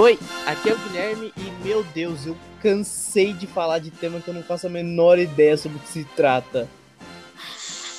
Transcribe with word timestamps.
Oi, 0.00 0.18
aqui 0.46 0.70
é 0.70 0.72
o 0.72 0.78
Guilherme 0.78 1.30
e, 1.36 1.50
meu 1.62 1.84
Deus, 1.84 2.24
eu 2.24 2.34
cansei 2.62 3.34
de 3.34 3.46
falar 3.46 3.80
de 3.80 3.90
tema 3.90 4.18
que 4.18 4.28
eu 4.28 4.32
não 4.32 4.42
faço 4.42 4.66
a 4.66 4.70
menor 4.70 5.18
ideia 5.18 5.58
sobre 5.58 5.76
o 5.76 5.80
que 5.82 5.88
se 5.88 6.04
trata. 6.16 6.66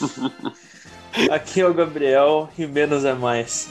Aqui 1.29 1.61
é 1.61 1.67
o 1.67 1.71
Gabriel 1.75 2.49
e 2.57 2.66
menos 2.66 3.05
é 3.05 3.13
mais. 3.13 3.70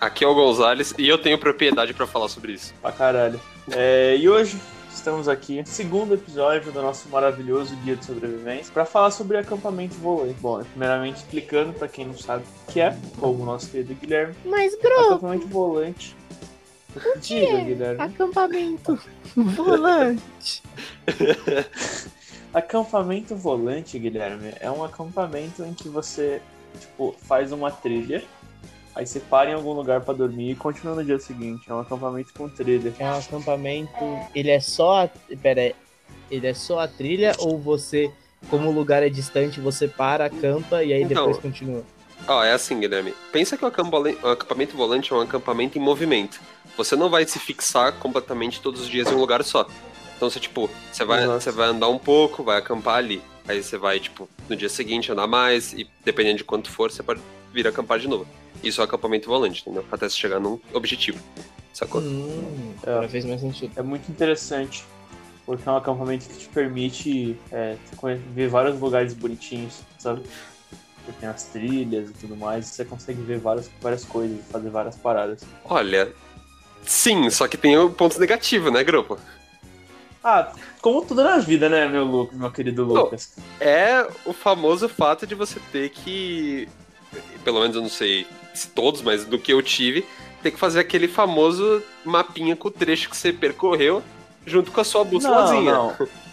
Aqui 0.00 0.24
é 0.24 0.26
o 0.26 0.34
Gonzalez 0.34 0.92
e 0.98 1.08
eu 1.08 1.18
tenho 1.18 1.38
propriedade 1.38 1.94
pra 1.94 2.04
falar 2.04 2.28
sobre 2.28 2.50
isso. 2.50 2.74
Pra 2.82 2.90
caralho. 2.90 3.40
É, 3.70 4.16
e 4.16 4.28
hoje 4.28 4.60
estamos 4.92 5.28
aqui, 5.28 5.62
segundo 5.66 6.14
episódio 6.14 6.72
do 6.72 6.82
nosso 6.82 7.08
maravilhoso 7.10 7.76
Guia 7.84 7.94
de 7.94 8.04
Sobrevivência, 8.04 8.72
pra 8.74 8.84
falar 8.84 9.12
sobre 9.12 9.36
acampamento 9.36 9.94
volante. 9.94 10.34
Bom, 10.40 10.64
primeiramente 10.64 11.18
explicando 11.18 11.72
pra 11.74 11.86
quem 11.86 12.06
não 12.06 12.18
sabe 12.18 12.42
o 12.42 12.72
que 12.72 12.80
é, 12.80 12.98
como 13.20 13.40
o 13.40 13.46
nosso 13.46 13.70
querido 13.70 13.94
Guilherme. 13.94 14.34
Mas, 14.44 14.74
Gro, 14.74 15.00
Acampamento 15.06 15.46
volante. 15.46 16.16
Diga, 17.20 17.60
Guilherme. 17.60 18.02
acampamento 18.02 18.98
volante. 19.34 20.62
Acampamento 22.56 23.36
volante, 23.36 23.98
Guilherme, 23.98 24.54
é 24.60 24.70
um 24.70 24.82
acampamento 24.82 25.62
em 25.62 25.74
que 25.74 25.90
você, 25.90 26.40
tipo, 26.80 27.14
faz 27.20 27.52
uma 27.52 27.70
trilha, 27.70 28.24
aí 28.94 29.06
você 29.06 29.20
para 29.20 29.50
em 29.50 29.52
algum 29.52 29.72
lugar 29.72 30.00
pra 30.00 30.14
dormir 30.14 30.52
e 30.52 30.54
continua 30.54 30.94
no 30.94 31.04
dia 31.04 31.18
seguinte. 31.18 31.70
É 31.70 31.74
um 31.74 31.80
acampamento 31.80 32.32
com 32.32 32.48
trilha. 32.48 32.94
É 32.98 33.04
um 33.04 33.18
acampamento. 33.18 33.90
Ele 34.34 34.50
é 34.50 34.60
só. 34.60 35.04
A... 35.04 35.08
Pera 35.36 35.60
aí. 35.60 35.74
Ele 36.30 36.46
é 36.46 36.54
só 36.54 36.80
a 36.80 36.88
trilha 36.88 37.32
ou 37.38 37.58
você, 37.58 38.10
como 38.48 38.70
o 38.70 38.72
lugar 38.72 39.02
é 39.02 39.10
distante, 39.10 39.60
você 39.60 39.86
para, 39.86 40.24
acampa 40.24 40.82
e 40.82 40.94
aí 40.94 41.02
Então, 41.02 41.26
depois 41.26 41.38
continua? 41.38 41.84
Ó, 42.28 42.42
é 42.42 42.52
assim, 42.52 42.80
Guilherme. 42.80 43.14
Pensa 43.32 43.56
que 43.56 43.64
o 43.64 43.68
acampamento 43.68 44.76
volante 44.76 45.12
é 45.12 45.16
um 45.16 45.20
acampamento 45.20 45.78
em 45.78 45.80
movimento. 45.80 46.40
Você 46.76 46.96
não 46.96 47.08
vai 47.08 47.24
se 47.26 47.38
fixar 47.38 47.92
completamente 47.94 48.60
todos 48.60 48.80
os 48.82 48.88
dias 48.88 49.10
em 49.10 49.14
um 49.14 49.18
lugar 49.18 49.42
só. 49.44 49.66
Então 50.16 50.28
você, 50.28 50.40
tipo, 50.40 50.68
você 50.92 51.04
vai, 51.04 51.22
Exato. 51.22 51.40
você 51.40 51.50
vai 51.52 51.68
andar 51.68 51.88
um 51.88 51.98
pouco, 51.98 52.42
vai 52.42 52.58
acampar 52.58 52.96
ali. 52.96 53.22
Aí 53.46 53.62
você 53.62 53.78
vai, 53.78 54.00
tipo, 54.00 54.28
no 54.48 54.56
dia 54.56 54.68
seguinte 54.68 55.12
andar 55.12 55.26
mais 55.26 55.72
e 55.72 55.88
dependendo 56.04 56.38
de 56.38 56.44
quanto 56.44 56.70
for, 56.70 56.90
você 56.90 57.02
pode 57.02 57.20
vir 57.52 57.66
acampar 57.68 57.98
de 57.98 58.08
novo. 58.08 58.26
Isso 58.62 58.80
é 58.80 58.82
um 58.82 58.86
acampamento 58.86 59.28
volante, 59.28 59.60
entendeu? 59.62 59.84
Até 59.92 60.08
você 60.08 60.16
chegar 60.16 60.40
num 60.40 60.58
objetivo. 60.72 61.18
Sacou? 61.72 62.00
Hum, 62.00 62.74
É. 62.84 63.06
fez 63.08 63.24
mais 63.24 63.40
sentido. 63.40 63.72
É 63.76 63.82
muito 63.82 64.10
interessante, 64.10 64.84
porque 65.44 65.68
é 65.68 65.72
um 65.72 65.76
acampamento 65.76 66.26
que 66.28 66.38
te 66.38 66.48
permite 66.48 67.36
é, 67.52 67.76
ver 68.34 68.48
vários 68.48 68.80
lugares 68.80 69.14
bonitinhos, 69.14 69.80
sabe? 69.98 70.22
Porque 71.06 71.20
tem 71.20 71.28
as 71.28 71.44
trilhas 71.44 72.10
e 72.10 72.12
tudo 72.12 72.36
mais, 72.36 72.66
e 72.66 72.74
você 72.74 72.84
consegue 72.84 73.22
ver 73.22 73.38
várias, 73.38 73.70
várias 73.80 74.04
coisas, 74.04 74.38
fazer 74.50 74.70
várias 74.70 74.96
paradas. 74.96 75.42
Olha. 75.64 76.12
Sim, 76.82 77.30
só 77.30 77.48
que 77.48 77.56
tem 77.56 77.78
o 77.78 77.90
ponto 77.90 78.18
negativo, 78.18 78.70
né, 78.70 78.82
grupo? 78.84 79.18
Ah, 80.22 80.52
como 80.80 81.04
tudo 81.04 81.22
na 81.22 81.38
vida, 81.38 81.68
né, 81.68 81.86
meu 81.86 82.04
Lucas, 82.04 82.36
meu 82.36 82.50
querido 82.50 82.84
Lucas? 82.84 83.36
é 83.60 84.06
o 84.24 84.32
famoso 84.32 84.88
fato 84.88 85.26
de 85.26 85.36
você 85.36 85.60
ter 85.70 85.90
que. 85.90 86.68
Pelo 87.44 87.60
menos 87.60 87.76
eu 87.76 87.82
não 87.82 87.88
sei 87.88 88.26
se 88.52 88.68
todos, 88.68 89.02
mas 89.02 89.24
do 89.24 89.38
que 89.38 89.52
eu 89.52 89.62
tive, 89.62 90.04
ter 90.42 90.50
que 90.50 90.58
fazer 90.58 90.80
aquele 90.80 91.06
famoso 91.06 91.80
mapinha 92.04 92.56
com 92.56 92.66
o 92.68 92.70
trecho 92.70 93.08
que 93.08 93.16
você 93.16 93.32
percorreu 93.32 94.02
junto 94.44 94.72
com 94.72 94.80
a 94.80 94.84
sua 94.84 95.04
bússolazinha. 95.04 95.72
Não, 95.72 95.96
não. 95.98 96.08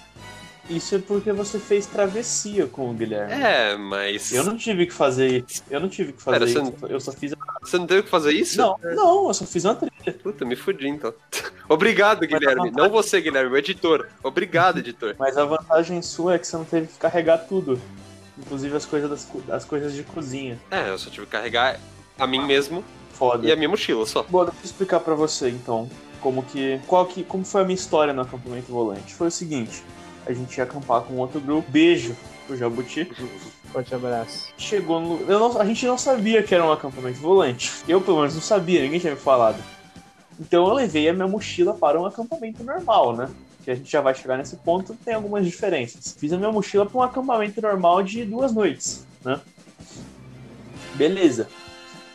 Isso 0.70 0.96
é 0.96 1.00
porque 1.00 1.32
você 1.34 1.60
fez 1.60 1.86
travessia 1.86 2.68
com 2.68 2.90
o 2.90 2.94
Guilherme. 2.94 3.34
É, 3.34 3.76
mas. 3.76 4.32
Eu 4.32 4.46
não 4.46 4.56
tive 4.56 4.86
que 4.86 4.94
fazer 4.94 5.44
isso. 5.48 5.64
Eu 5.70 5.80
não 5.80 5.90
tive 5.90 6.14
que 6.14 6.22
fazer 6.22 6.40
Pera, 6.40 6.50
isso. 6.50 6.74
Eu 6.88 7.00
só 7.00 7.12
fiz. 7.12 7.34
Você 7.62 7.78
não 7.78 7.86
teve 7.86 8.04
que 8.04 8.10
fazer 8.10 8.32
isso? 8.32 8.58
Não, 8.58 8.78
não, 8.82 9.28
eu 9.28 9.34
só 9.34 9.46
fiz 9.46 9.66
uma 9.66 9.76
trilha. 9.76 10.18
Puta, 10.22 10.46
me 10.46 10.56
fudi 10.56 10.88
então. 10.88 11.14
Obrigado, 11.68 12.26
Guilherme. 12.26 12.72
Não 12.72 12.90
você, 12.90 13.20
Guilherme, 13.20 13.52
o 13.52 13.58
editor. 13.58 14.08
Obrigado, 14.24 14.80
editor. 14.80 15.16
Mas 15.20 15.38
a 15.38 15.46
vantagem 15.46 16.02
sua 16.02 16.36
é 16.36 16.40
que 16.40 16.48
você 16.48 16.56
não 16.56 16.66
teve 16.66 16.88
que 16.88 16.98
carregar 16.98 17.40
tudo. 17.40 17.80
Inclusive 18.38 18.76
as 18.76 18.86
coisas, 18.86 19.10
das, 19.10 19.28
as 19.50 19.66
coisas 19.66 19.94
de 19.94 20.04
cozinha. 20.04 20.60
É, 20.72 20.90
eu 20.90 20.98
só 20.98 21.10
tive 21.10 21.26
que 21.26 21.32
carregar 21.34 21.80
a 22.18 22.26
mim 22.26 22.46
mesmo 22.46 22.84
Foda. 23.12 23.46
e 23.46 23.52
a 23.52 23.56
minha 23.56 23.70
mochila 23.70 24.06
só. 24.06 24.24
Bom, 24.24 24.46
deixa 24.46 24.60
eu 24.60 24.66
explicar 24.66 25.00
pra 25.02 25.14
você 25.14 25.50
então 25.50 25.90
como 26.20 26.42
que, 26.44 26.80
qual 26.88 27.06
que, 27.06 27.24
como 27.24 27.44
foi 27.44 27.62
a 27.62 27.66
minha 27.66 27.76
história 27.76 28.14
no 28.14 28.22
acampamento 28.22 28.72
volante. 28.72 29.14
Foi 29.14 29.28
o 29.28 29.32
seguinte: 29.32 29.84
a 30.26 30.34
gente 30.34 30.58
ia 30.58 30.64
acampar 30.64 31.02
com 31.02 31.16
outro 31.18 31.40
grupo. 31.40 31.70
Beijo 31.70 32.16
pro 32.48 32.56
Jabuti. 32.58 33.10
Forte 33.72 33.94
abraço. 33.96 34.50
Chegou 34.58 35.00
no, 35.00 35.26
não- 35.26 35.60
a 35.60 35.66
gente 35.66 35.86
não 35.86 35.98
sabia 35.98 36.44
que 36.44 36.54
era 36.54 36.64
um 36.66 36.72
acampamento 36.72 37.20
volante. 37.20 37.72
Eu 37.88 38.00
pelo 38.02 38.18
menos 38.20 38.36
não 38.36 38.42
sabia, 38.42 38.82
ninguém 38.82 39.00
tinha 39.00 39.14
me 39.14 39.20
falado. 39.20 39.58
Então 40.40 40.68
eu 40.68 40.74
levei 40.74 41.08
a 41.10 41.14
minha 41.14 41.28
mochila 41.28 41.74
para 41.74 42.00
um 42.00 42.06
acampamento 42.06 42.64
normal, 42.64 43.16
né? 43.16 43.30
Que 43.64 43.72
a 43.72 43.76
gente 43.76 43.90
já 43.92 44.02
vai 44.02 44.14
chegar 44.14 44.38
nesse 44.38 44.58
ponto, 44.58 44.94
tem 45.06 45.14
algumas 45.14 45.46
diferenças. 45.46 46.16
Fiz 46.20 46.34
a 46.34 46.38
minha 46.38 46.52
mochila 46.52 46.86
para 46.86 46.98
um 46.98 47.02
acampamento 47.04 47.62
normal 47.62 48.04
de 48.04 48.26
duas 48.26 48.52
noites, 48.54 49.06
né? 49.24 49.40
Beleza. 50.96 51.48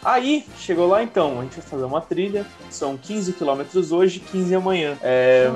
Aí, 0.05 0.45
chegou 0.59 0.87
lá 0.87 1.03
então, 1.03 1.41
a 1.41 1.43
gente 1.43 1.55
vai 1.59 1.63
fazer 1.69 1.85
uma 1.85 2.01
trilha, 2.01 2.47
são 2.71 2.97
15 2.97 3.33
quilômetros 3.33 3.91
hoje, 3.91 4.21
15 4.21 4.55
amanhã. 4.55 4.97
É, 5.03 5.51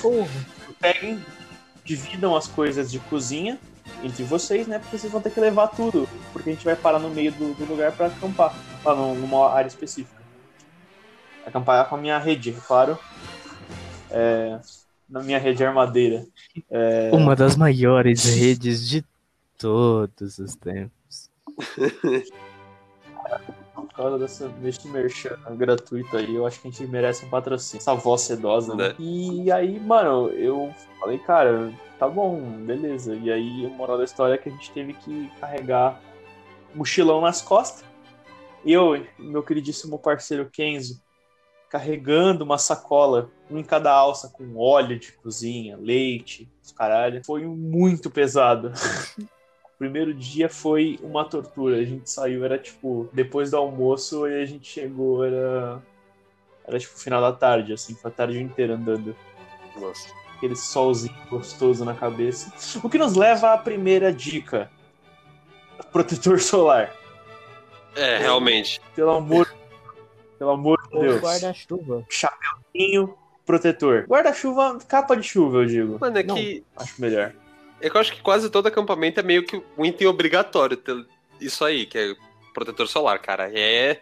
Porra. 0.00 0.28
peguem, 0.80 1.18
dividam 1.88 2.36
as 2.36 2.46
coisas 2.46 2.90
de 2.90 2.98
cozinha 2.98 3.58
entre 4.04 4.22
vocês, 4.22 4.66
né? 4.66 4.78
Porque 4.78 4.98
vocês 4.98 5.10
vão 5.10 5.22
ter 5.22 5.30
que 5.30 5.40
levar 5.40 5.68
tudo, 5.68 6.06
porque 6.32 6.50
a 6.50 6.52
gente 6.52 6.64
vai 6.64 6.76
parar 6.76 6.98
no 6.98 7.08
meio 7.08 7.32
do, 7.32 7.54
do 7.54 7.64
lugar 7.64 7.92
para 7.92 8.06
acampar, 8.08 8.54
num- 8.84 9.14
numa 9.14 9.50
área 9.50 9.68
específica. 9.68 10.18
Acampar 11.46 11.88
com 11.88 11.94
a 11.96 11.98
minha 11.98 12.18
rede, 12.18 12.50
é 12.50 12.60
claro. 12.66 12.98
É, 14.10 14.58
na 15.08 15.22
minha 15.22 15.38
rede 15.38 15.64
armadeira. 15.64 16.26
É, 16.70 17.10
Uma 17.14 17.34
das 17.34 17.56
maiores 17.56 18.24
redes 18.24 18.86
de 18.86 19.02
todos 19.56 20.38
os 20.38 20.54
tempos. 20.54 21.30
por 23.98 24.02
causa 24.04 24.18
dessa, 24.18 24.48
desse 24.48 24.86
merchan 24.86 25.36
gratuito 25.56 26.16
aí, 26.16 26.32
eu 26.32 26.46
acho 26.46 26.60
que 26.60 26.68
a 26.68 26.70
gente 26.70 26.86
merece 26.86 27.26
um 27.26 27.28
patrocínio. 27.28 27.80
Essa 27.80 27.96
voz 27.96 28.20
sedosa, 28.20 28.76
né? 28.76 28.90
Né? 28.90 28.94
E 28.96 29.50
aí, 29.50 29.80
mano, 29.80 30.28
eu 30.28 30.72
falei, 31.00 31.18
cara, 31.18 31.72
tá 31.98 32.08
bom, 32.08 32.40
beleza. 32.64 33.16
E 33.16 33.28
aí, 33.28 33.66
a 33.66 33.70
moral 33.70 33.98
da 33.98 34.04
história 34.04 34.34
é 34.34 34.38
que 34.38 34.48
a 34.48 34.52
gente 34.52 34.70
teve 34.70 34.92
que 34.92 35.28
carregar 35.40 36.00
mochilão 36.72 37.20
nas 37.20 37.42
costas. 37.42 37.84
Eu, 38.64 38.94
e 38.94 39.08
meu 39.18 39.42
queridíssimo 39.42 39.98
parceiro 39.98 40.48
Kenzo, 40.48 41.02
carregando 41.68 42.44
uma 42.44 42.56
sacola, 42.56 43.32
um 43.50 43.58
em 43.58 43.64
cada 43.64 43.92
alça, 43.92 44.28
com 44.28 44.56
óleo 44.56 44.96
de 44.96 45.10
cozinha, 45.10 45.76
leite, 45.76 46.48
os 46.62 46.70
caralho. 46.70 47.20
Foi 47.26 47.44
muito 47.44 48.08
pesado. 48.08 48.70
O 49.78 49.84
primeiro 49.86 50.12
dia 50.12 50.48
foi 50.48 50.98
uma 51.04 51.24
tortura. 51.24 51.76
A 51.76 51.84
gente 51.84 52.10
saiu, 52.10 52.44
era 52.44 52.58
tipo, 52.58 53.08
depois 53.12 53.52
do 53.52 53.56
almoço 53.56 54.26
e 54.26 54.42
a 54.42 54.44
gente 54.44 54.66
chegou, 54.68 55.24
era. 55.24 55.80
Era 56.66 56.80
tipo 56.80 56.98
final 56.98 57.20
da 57.22 57.32
tarde, 57.32 57.72
assim, 57.72 57.94
foi 57.94 58.10
a 58.10 58.14
tarde 58.14 58.42
inteira 58.42 58.74
andando. 58.74 59.14
Nossa. 59.76 60.08
Aquele 60.36 60.56
solzinho 60.56 61.14
gostoso 61.30 61.84
na 61.84 61.94
cabeça. 61.94 62.52
O 62.82 62.90
que 62.90 62.98
nos 62.98 63.14
leva 63.14 63.52
à 63.52 63.58
primeira 63.58 64.12
dica: 64.12 64.68
protetor 65.92 66.40
solar. 66.40 66.92
É, 67.94 68.18
realmente. 68.18 68.80
Pelo 68.96 69.12
amor. 69.12 69.48
Pelo 70.40 70.50
amor 70.50 70.76
de 70.90 70.98
Deus. 70.98 71.20
guarda-chuva. 71.20 72.04
Chapeuzinho 72.10 73.16
protetor. 73.46 74.06
Guarda-chuva, 74.08 74.76
capa 74.88 75.16
de 75.16 75.22
chuva, 75.22 75.58
eu 75.58 75.66
digo. 75.66 75.98
Mano, 76.00 76.18
é 76.18 76.22
Não, 76.24 76.34
que. 76.34 76.64
Acho 76.76 77.00
melhor. 77.00 77.32
É 77.80 77.88
que 77.88 77.96
eu 77.96 78.00
acho 78.00 78.12
que 78.14 78.22
quase 78.22 78.50
todo 78.50 78.66
acampamento 78.66 79.20
é 79.20 79.22
meio 79.22 79.44
que 79.44 79.62
um 79.76 79.84
item 79.84 80.06
obrigatório 80.08 80.76
ter 80.76 81.06
isso 81.40 81.64
aí, 81.64 81.86
que 81.86 81.96
é 81.98 82.14
protetor 82.52 82.88
solar, 82.88 83.18
cara. 83.20 83.50
É, 83.56 84.00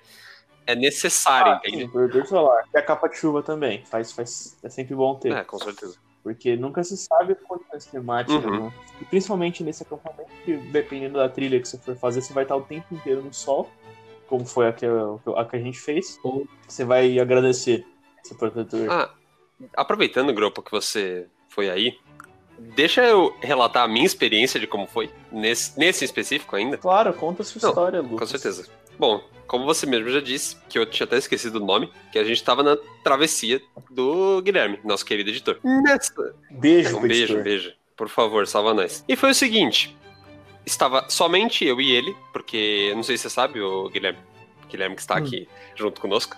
é 0.67 0.75
necessário, 0.75 1.53
Ah, 1.53 1.61
sim, 1.65 1.89
protetor 1.89 2.27
solar. 2.27 2.65
E 2.75 2.79
a 2.79 2.83
capa 2.83 3.09
de 3.09 3.17
chuva 3.19 3.43
também. 3.43 3.85
Faz, 3.85 4.13
faz, 4.13 4.57
é 4.63 4.69
sempre 4.69 4.95
bom 4.95 5.15
ter. 5.17 5.33
É, 5.33 5.45
com 5.45 5.59
certeza. 5.59 5.97
Porque 6.23 6.57
nunca 6.57 6.83
se 6.83 6.97
sabe 6.97 7.35
condições 7.37 7.87
climáticas, 7.87 8.43
Uhum. 8.45 8.65
né? 8.67 8.73
E 9.01 9.05
principalmente 9.05 9.63
nesse 9.63 9.83
acampamento, 9.83 10.31
que 10.45 10.57
dependendo 10.57 11.19
da 11.19 11.29
trilha 11.29 11.61
que 11.61 11.69
você 11.69 11.79
for 11.79 11.95
fazer, 11.97 12.21
você 12.23 12.33
vai 12.33 12.45
estar 12.45 12.57
o 12.57 12.63
tempo 12.63 12.87
inteiro 12.95 13.23
no 13.23 13.33
sol, 13.33 13.71
como 14.27 14.45
foi 14.45 14.67
a 14.67 14.73
que, 14.73 14.85
a 14.87 15.45
que 15.45 15.57
a 15.57 15.61
gente 15.61 15.79
fez, 15.79 16.19
ou 16.25 16.49
você 16.67 16.85
vai 16.85 17.19
agradecer 17.21 17.87
esse 18.25 18.35
protetor. 18.35 18.91
Ah, 18.91 19.11
aproveitando, 19.77 20.33
Gropo, 20.35 20.63
que 20.63 20.71
você 20.73 21.29
foi 21.49 21.71
aí, 21.71 21.97
deixa 22.59 23.03
eu 23.05 23.35
relatar 23.41 23.85
a 23.85 23.89
minha 23.89 24.05
experiência 24.07 24.59
de 24.61 24.67
como 24.67 24.87
foi, 24.87 25.11
nesse, 25.31 25.79
nesse 25.79 26.05
específico 26.05 26.57
ainda. 26.57 26.77
Claro, 26.79 27.13
conta 27.15 27.43
a 27.43 27.45
sua 27.45 27.61
Não, 27.63 27.69
história, 27.71 28.01
Lucas. 28.01 28.19
Com 28.19 28.27
certeza. 28.39 28.69
Bom, 28.99 29.23
como 29.47 29.65
você 29.65 29.87
mesmo 29.87 30.09
já 30.11 30.21
disse, 30.21 30.57
que 30.69 30.79
eu 30.79 30.87
tinha 30.87 31.05
até 31.07 31.17
esquecido 31.19 31.57
o 31.57 31.65
nome, 31.65 31.91
que 32.11 32.19
a 32.19 32.25
gente 32.25 32.43
tava 32.43 32.63
na 32.63 32.77
travessia 33.05 33.61
do 33.91 34.41
Guilherme, 34.43 34.81
nosso 34.85 35.05
querido 35.05 35.31
editor. 35.31 35.59
Nessa, 35.63 36.35
Beijo, 36.51 36.97
Um 36.99 37.03
beijo, 37.03 37.23
editor. 37.25 37.43
beijo. 37.43 37.73
Por 37.97 38.09
favor, 38.09 38.47
salva 38.47 38.75
nós. 38.75 39.05
E 39.09 39.15
foi 39.17 39.31
o 39.31 39.35
seguinte: 39.35 39.97
estava 40.65 41.09
somente 41.09 41.65
eu 41.65 41.81
e 41.81 41.93
ele, 41.93 42.15
porque 42.33 42.93
não 42.95 43.03
sei 43.03 43.17
se 43.17 43.23
você 43.25 43.31
sabe, 43.31 43.61
o 43.61 43.89
Guilherme, 43.89 44.19
Guilherme 44.69 44.95
que 44.97 45.01
está 45.03 45.15
Hum. 45.15 45.19
aqui 45.19 45.49
junto 45.75 46.01
conosco. 46.01 46.37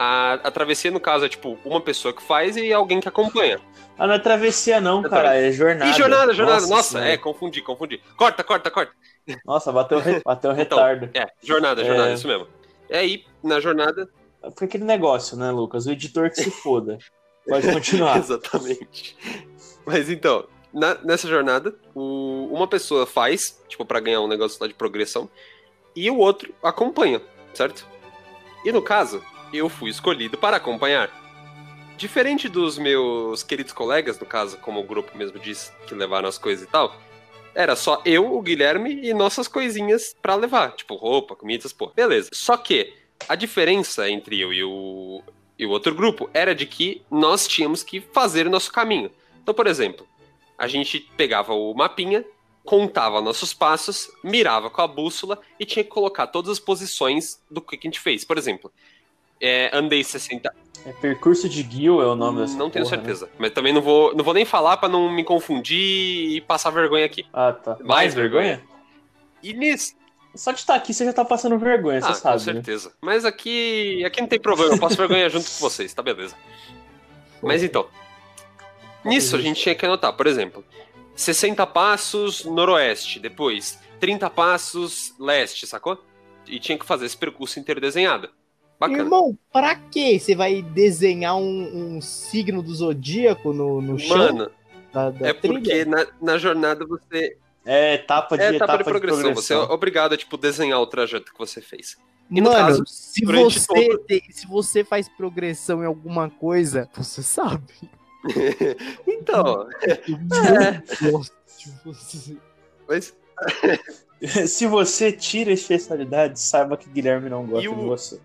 A, 0.00 0.34
a 0.34 0.50
travessia, 0.52 0.92
no 0.92 1.00
caso, 1.00 1.24
é 1.24 1.28
tipo 1.28 1.58
uma 1.64 1.80
pessoa 1.80 2.14
que 2.14 2.22
faz 2.22 2.56
e 2.56 2.72
alguém 2.72 3.00
que 3.00 3.08
acompanha. 3.08 3.60
Ah, 3.98 4.06
não 4.06 4.14
é 4.14 4.18
travessia, 4.20 4.80
não, 4.80 5.04
É 5.04 5.08
cara. 5.08 5.34
É 5.36 5.50
jornada. 5.50 5.90
E 5.90 5.94
jornada, 5.94 6.32
jornada. 6.32 6.66
Nossa, 6.68 6.90
Senhora. 6.92 7.10
é, 7.10 7.16
confundi, 7.16 7.60
confundi. 7.60 8.00
Corta, 8.16 8.44
corta, 8.44 8.70
corta. 8.70 8.92
Nossa, 9.44 9.72
bateu, 9.72 9.98
bateu 10.00 10.22
Então, 10.24 10.54
retardo. 10.54 11.10
É, 11.12 11.26
jornada, 11.42 11.84
jornada, 11.84 12.10
É. 12.10 12.14
isso 12.14 12.28
mesmo. 12.28 12.46
E 12.88 12.94
aí, 12.96 13.24
na 13.42 13.58
jornada. 13.58 14.08
Foi 14.56 14.68
aquele 14.68 14.84
negócio, 14.84 15.36
né, 15.36 15.50
Lucas? 15.50 15.86
O 15.86 15.90
editor 15.90 16.30
que 16.30 16.36
se 16.44 16.50
foda. 16.52 16.96
Pode 17.44 17.66
continuar. 17.74 18.18
Exatamente. 18.18 19.16
Mas 19.84 20.08
então, 20.08 20.46
na- 20.72 20.94
nessa 21.02 21.26
jornada, 21.26 21.74
o- 21.92 22.48
uma 22.52 22.68
pessoa 22.68 23.04
faz, 23.04 23.60
tipo, 23.66 23.84
pra 23.84 23.98
ganhar 23.98 24.20
um 24.20 24.28
negócio 24.28 24.58
lá 24.60 24.68
de 24.68 24.74
progressão, 24.74 25.28
e 25.96 26.08
o 26.08 26.18
outro 26.18 26.54
acompanha, 26.62 27.20
certo? 27.52 27.84
E 28.64 28.70
no 28.70 28.80
caso, 28.80 29.20
eu 29.52 29.68
fui 29.68 29.90
escolhido 29.90 30.36
para 30.36 30.56
acompanhar. 30.56 31.10
Diferente 31.96 32.48
dos 32.48 32.78
meus 32.78 33.42
queridos 33.42 33.72
colegas, 33.72 34.18
no 34.18 34.26
caso, 34.26 34.56
como 34.58 34.80
o 34.80 34.84
grupo 34.84 35.16
mesmo 35.16 35.38
disse, 35.38 35.72
que 35.86 35.94
levaram 35.94 36.28
as 36.28 36.38
coisas 36.38 36.66
e 36.66 36.70
tal, 36.70 36.94
era 37.54 37.74
só 37.74 38.00
eu, 38.04 38.36
o 38.36 38.40
Guilherme 38.40 39.00
e 39.02 39.12
nossas 39.12 39.48
coisinhas 39.48 40.14
pra 40.22 40.36
levar, 40.36 40.76
tipo 40.76 40.94
roupa, 40.94 41.34
comida, 41.34 41.62
essas 41.62 41.72
porra. 41.72 41.92
Beleza. 41.96 42.30
Só 42.32 42.56
que 42.56 42.94
a 43.28 43.34
diferença 43.34 44.08
entre 44.08 44.38
eu 44.40 44.52
e 44.52 44.62
o, 44.62 45.22
e 45.58 45.66
o 45.66 45.70
outro 45.70 45.92
grupo 45.94 46.30
era 46.32 46.54
de 46.54 46.66
que 46.66 47.02
nós 47.10 47.48
tínhamos 47.48 47.82
que 47.82 48.00
fazer 48.00 48.46
o 48.46 48.50
nosso 48.50 48.72
caminho. 48.72 49.10
Então, 49.42 49.52
por 49.52 49.66
exemplo, 49.66 50.06
a 50.56 50.68
gente 50.68 51.00
pegava 51.16 51.52
o 51.52 51.74
mapinha, 51.74 52.24
contava 52.64 53.20
nossos 53.20 53.52
passos, 53.52 54.10
mirava 54.22 54.70
com 54.70 54.82
a 54.82 54.86
bússola 54.86 55.40
e 55.58 55.64
tinha 55.64 55.82
que 55.82 55.90
colocar 55.90 56.26
todas 56.26 56.50
as 56.52 56.60
posições 56.60 57.42
do 57.50 57.60
que 57.60 57.76
a 57.76 57.80
gente 57.80 57.98
fez. 57.98 58.24
Por 58.24 58.38
exemplo, 58.38 58.70
é, 59.40 59.70
andei 59.72 60.02
60. 60.04 60.52
É 60.86 60.92
percurso 60.92 61.48
de 61.48 61.62
Gil 61.62 62.00
é 62.00 62.06
o 62.06 62.14
nome 62.14 62.40
dessa 62.40 62.56
Não 62.56 62.70
tenho 62.70 62.84
porra, 62.84 62.96
né? 62.98 63.02
certeza. 63.04 63.30
Mas 63.38 63.50
também 63.52 63.72
não 63.72 63.82
vou, 63.82 64.14
não 64.14 64.24
vou 64.24 64.32
nem 64.32 64.44
falar 64.44 64.76
pra 64.76 64.88
não 64.88 65.10
me 65.10 65.24
confundir 65.24 65.76
e 66.36 66.40
passar 66.40 66.70
vergonha 66.70 67.04
aqui. 67.04 67.26
Ah, 67.32 67.52
tá. 67.52 67.72
Mais, 67.80 67.86
Mais 67.86 68.14
vergonha? 68.14 68.62
E 69.42 69.52
nisso. 69.52 69.94
Só 70.34 70.52
de 70.52 70.58
estar 70.60 70.74
aqui 70.76 70.94
você 70.94 71.04
já 71.04 71.12
tá 71.12 71.24
passando 71.24 71.58
vergonha, 71.58 72.00
você 72.00 72.08
Ah, 72.12 72.14
sabe. 72.14 72.38
com 72.40 72.46
né? 72.46 72.52
certeza. 72.54 72.92
Mas 73.00 73.24
aqui, 73.24 74.04
aqui 74.04 74.20
não 74.20 74.28
tem 74.28 74.38
problema, 74.40 74.74
eu 74.74 74.78
passo 74.78 74.96
vergonha 74.96 75.28
junto 75.28 75.46
com 75.50 75.56
vocês, 75.58 75.92
tá 75.92 76.02
beleza. 76.02 76.36
Mas 77.42 77.62
então, 77.62 77.86
nisso 79.04 79.36
a 79.36 79.40
gente 79.40 79.60
tinha 79.60 79.74
que 79.74 79.84
anotar, 79.84 80.12
por 80.12 80.26
exemplo, 80.26 80.64
60 81.16 81.66
passos 81.66 82.44
noroeste, 82.44 83.18
depois 83.18 83.78
30 84.00 84.30
passos 84.30 85.12
leste, 85.18 85.66
sacou? 85.66 86.02
E 86.46 86.60
tinha 86.60 86.78
que 86.78 86.86
fazer 86.86 87.06
esse 87.06 87.16
percurso 87.16 87.58
inteiro 87.58 87.80
desenhado. 87.80 88.30
Bacana. 88.78 88.98
Irmão, 89.02 89.36
pra 89.52 89.74
quê? 89.74 90.18
Você 90.20 90.34
vai 90.34 90.62
desenhar 90.62 91.36
um, 91.36 91.96
um 91.96 92.00
signo 92.00 92.62
do 92.62 92.72
zodíaco 92.74 93.52
no, 93.52 93.80
no 93.82 93.98
chão 93.98 94.16
Mano, 94.18 94.50
da, 94.92 95.10
da 95.10 95.28
é 95.28 95.32
porque 95.32 95.60
trilha? 95.62 95.84
na, 95.84 96.06
na 96.20 96.38
jornada 96.38 96.86
você. 96.86 97.36
É 97.66 97.94
etapa 97.94 98.36
de 98.38 98.44
É 98.44 98.48
etapa, 98.54 98.74
etapa 98.74 98.78
de 98.78 98.84
progressão, 98.84 99.34
você 99.34 99.52
é 99.52 99.56
obrigado 99.58 100.12
a 100.14 100.16
tipo, 100.16 100.36
desenhar 100.38 100.80
o 100.80 100.86
trajeto 100.86 101.32
que 101.32 101.38
você 101.38 101.60
fez. 101.60 101.96
E 102.30 102.40
no 102.40 102.50
Mano, 102.50 102.58
caso, 102.66 102.84
se, 102.86 103.24
você 103.24 103.98
tem- 104.06 104.22
se 104.30 104.46
você 104.46 104.84
faz 104.84 105.08
progressão 105.08 105.82
em 105.82 105.86
alguma 105.86 106.30
coisa, 106.30 106.88
você 106.94 107.22
sabe. 107.22 107.64
Então, 109.06 109.66
de 110.06 111.02
você. 111.84 112.36
mas 112.88 113.14
Se 114.48 114.66
você 114.66 115.12
tira 115.12 115.50
a 115.50 115.54
especialidade, 115.54 116.40
saiba 116.40 116.76
que 116.76 116.88
Guilherme 116.90 117.28
não 117.30 117.46
gosta 117.46 117.70
o- 117.70 117.74
de 117.74 117.84
você. 117.84 118.20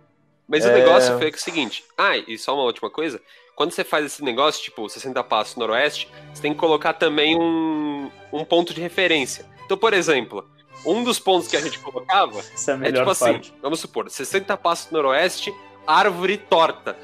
Mas 0.47 0.65
o 0.65 0.69
É. 0.69 0.73
negócio 0.79 1.17
foi 1.17 1.29
o 1.29 1.37
seguinte. 1.37 1.83
Ah, 1.97 2.17
e 2.17 2.37
só 2.37 2.53
uma 2.53 2.63
última 2.63 2.89
coisa. 2.89 3.21
Quando 3.55 3.71
você 3.71 3.83
faz 3.83 4.05
esse 4.05 4.23
negócio, 4.23 4.63
tipo, 4.63 4.87
60 4.89 5.23
passos 5.23 5.55
noroeste, 5.55 6.09
você 6.33 6.41
tem 6.41 6.53
que 6.53 6.59
colocar 6.59 6.93
também 6.93 7.37
um, 7.39 8.09
um 8.31 8.43
ponto 8.43 8.73
de 8.73 8.81
referência. 8.81 9.45
Então, 9.65 9.77
por 9.77 9.93
exemplo, 9.93 10.47
um 10.85 11.03
dos 11.03 11.19
pontos 11.19 11.47
que 11.47 11.55
a 11.55 11.61
gente 11.61 11.79
colocava 11.79 12.39
Essa 12.53 12.71
é 12.71 12.75
a 12.75 12.87
é 12.89 12.91
tipo 12.91 13.09
assim, 13.09 13.25
parte. 13.33 13.53
vamos 13.61 13.79
supor, 13.79 14.09
60 14.09 14.57
passos 14.57 14.91
noroeste, 14.91 15.53
árvore 15.85 16.37
torta. 16.37 16.97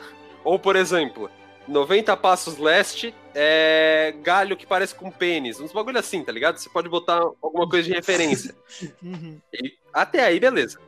Ou, 0.43 0.57
por 0.57 0.75
exemplo, 0.75 1.29
90 1.67 2.17
passos 2.17 2.57
leste, 2.57 3.13
é 3.35 4.13
galho 4.23 4.57
que 4.57 4.65
parece 4.65 4.95
com 4.95 5.11
pênis. 5.11 5.59
Uns 5.59 5.71
bagulho 5.71 5.99
assim, 5.99 6.23
tá 6.23 6.31
ligado? 6.31 6.57
Você 6.57 6.69
pode 6.69 6.89
botar 6.89 7.21
alguma 7.41 7.69
coisa 7.69 7.87
de 7.87 7.93
referência. 7.93 8.55
Uhum. 9.03 9.39
E 9.53 9.77
até 9.93 10.23
aí, 10.23 10.39
beleza. 10.39 10.79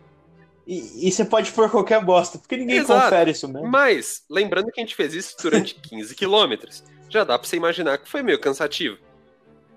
E, 0.65 1.07
e 1.07 1.11
você 1.11 1.25
pode 1.25 1.51
pôr 1.51 1.69
qualquer 1.69 2.03
bosta, 2.03 2.37
porque 2.37 2.55
ninguém 2.57 2.77
Exato. 2.77 3.03
confere 3.03 3.31
isso 3.31 3.47
mesmo. 3.47 3.67
Mas, 3.67 4.23
lembrando 4.29 4.71
que 4.71 4.79
a 4.79 4.83
gente 4.83 4.95
fez 4.95 5.13
isso 5.13 5.35
durante 5.41 5.75
15 5.81 6.15
quilômetros, 6.15 6.83
já 7.09 7.23
dá 7.23 7.37
pra 7.37 7.47
você 7.47 7.57
imaginar 7.57 7.97
que 7.97 8.07
foi 8.09 8.21
meio 8.21 8.39
cansativo. 8.39 8.97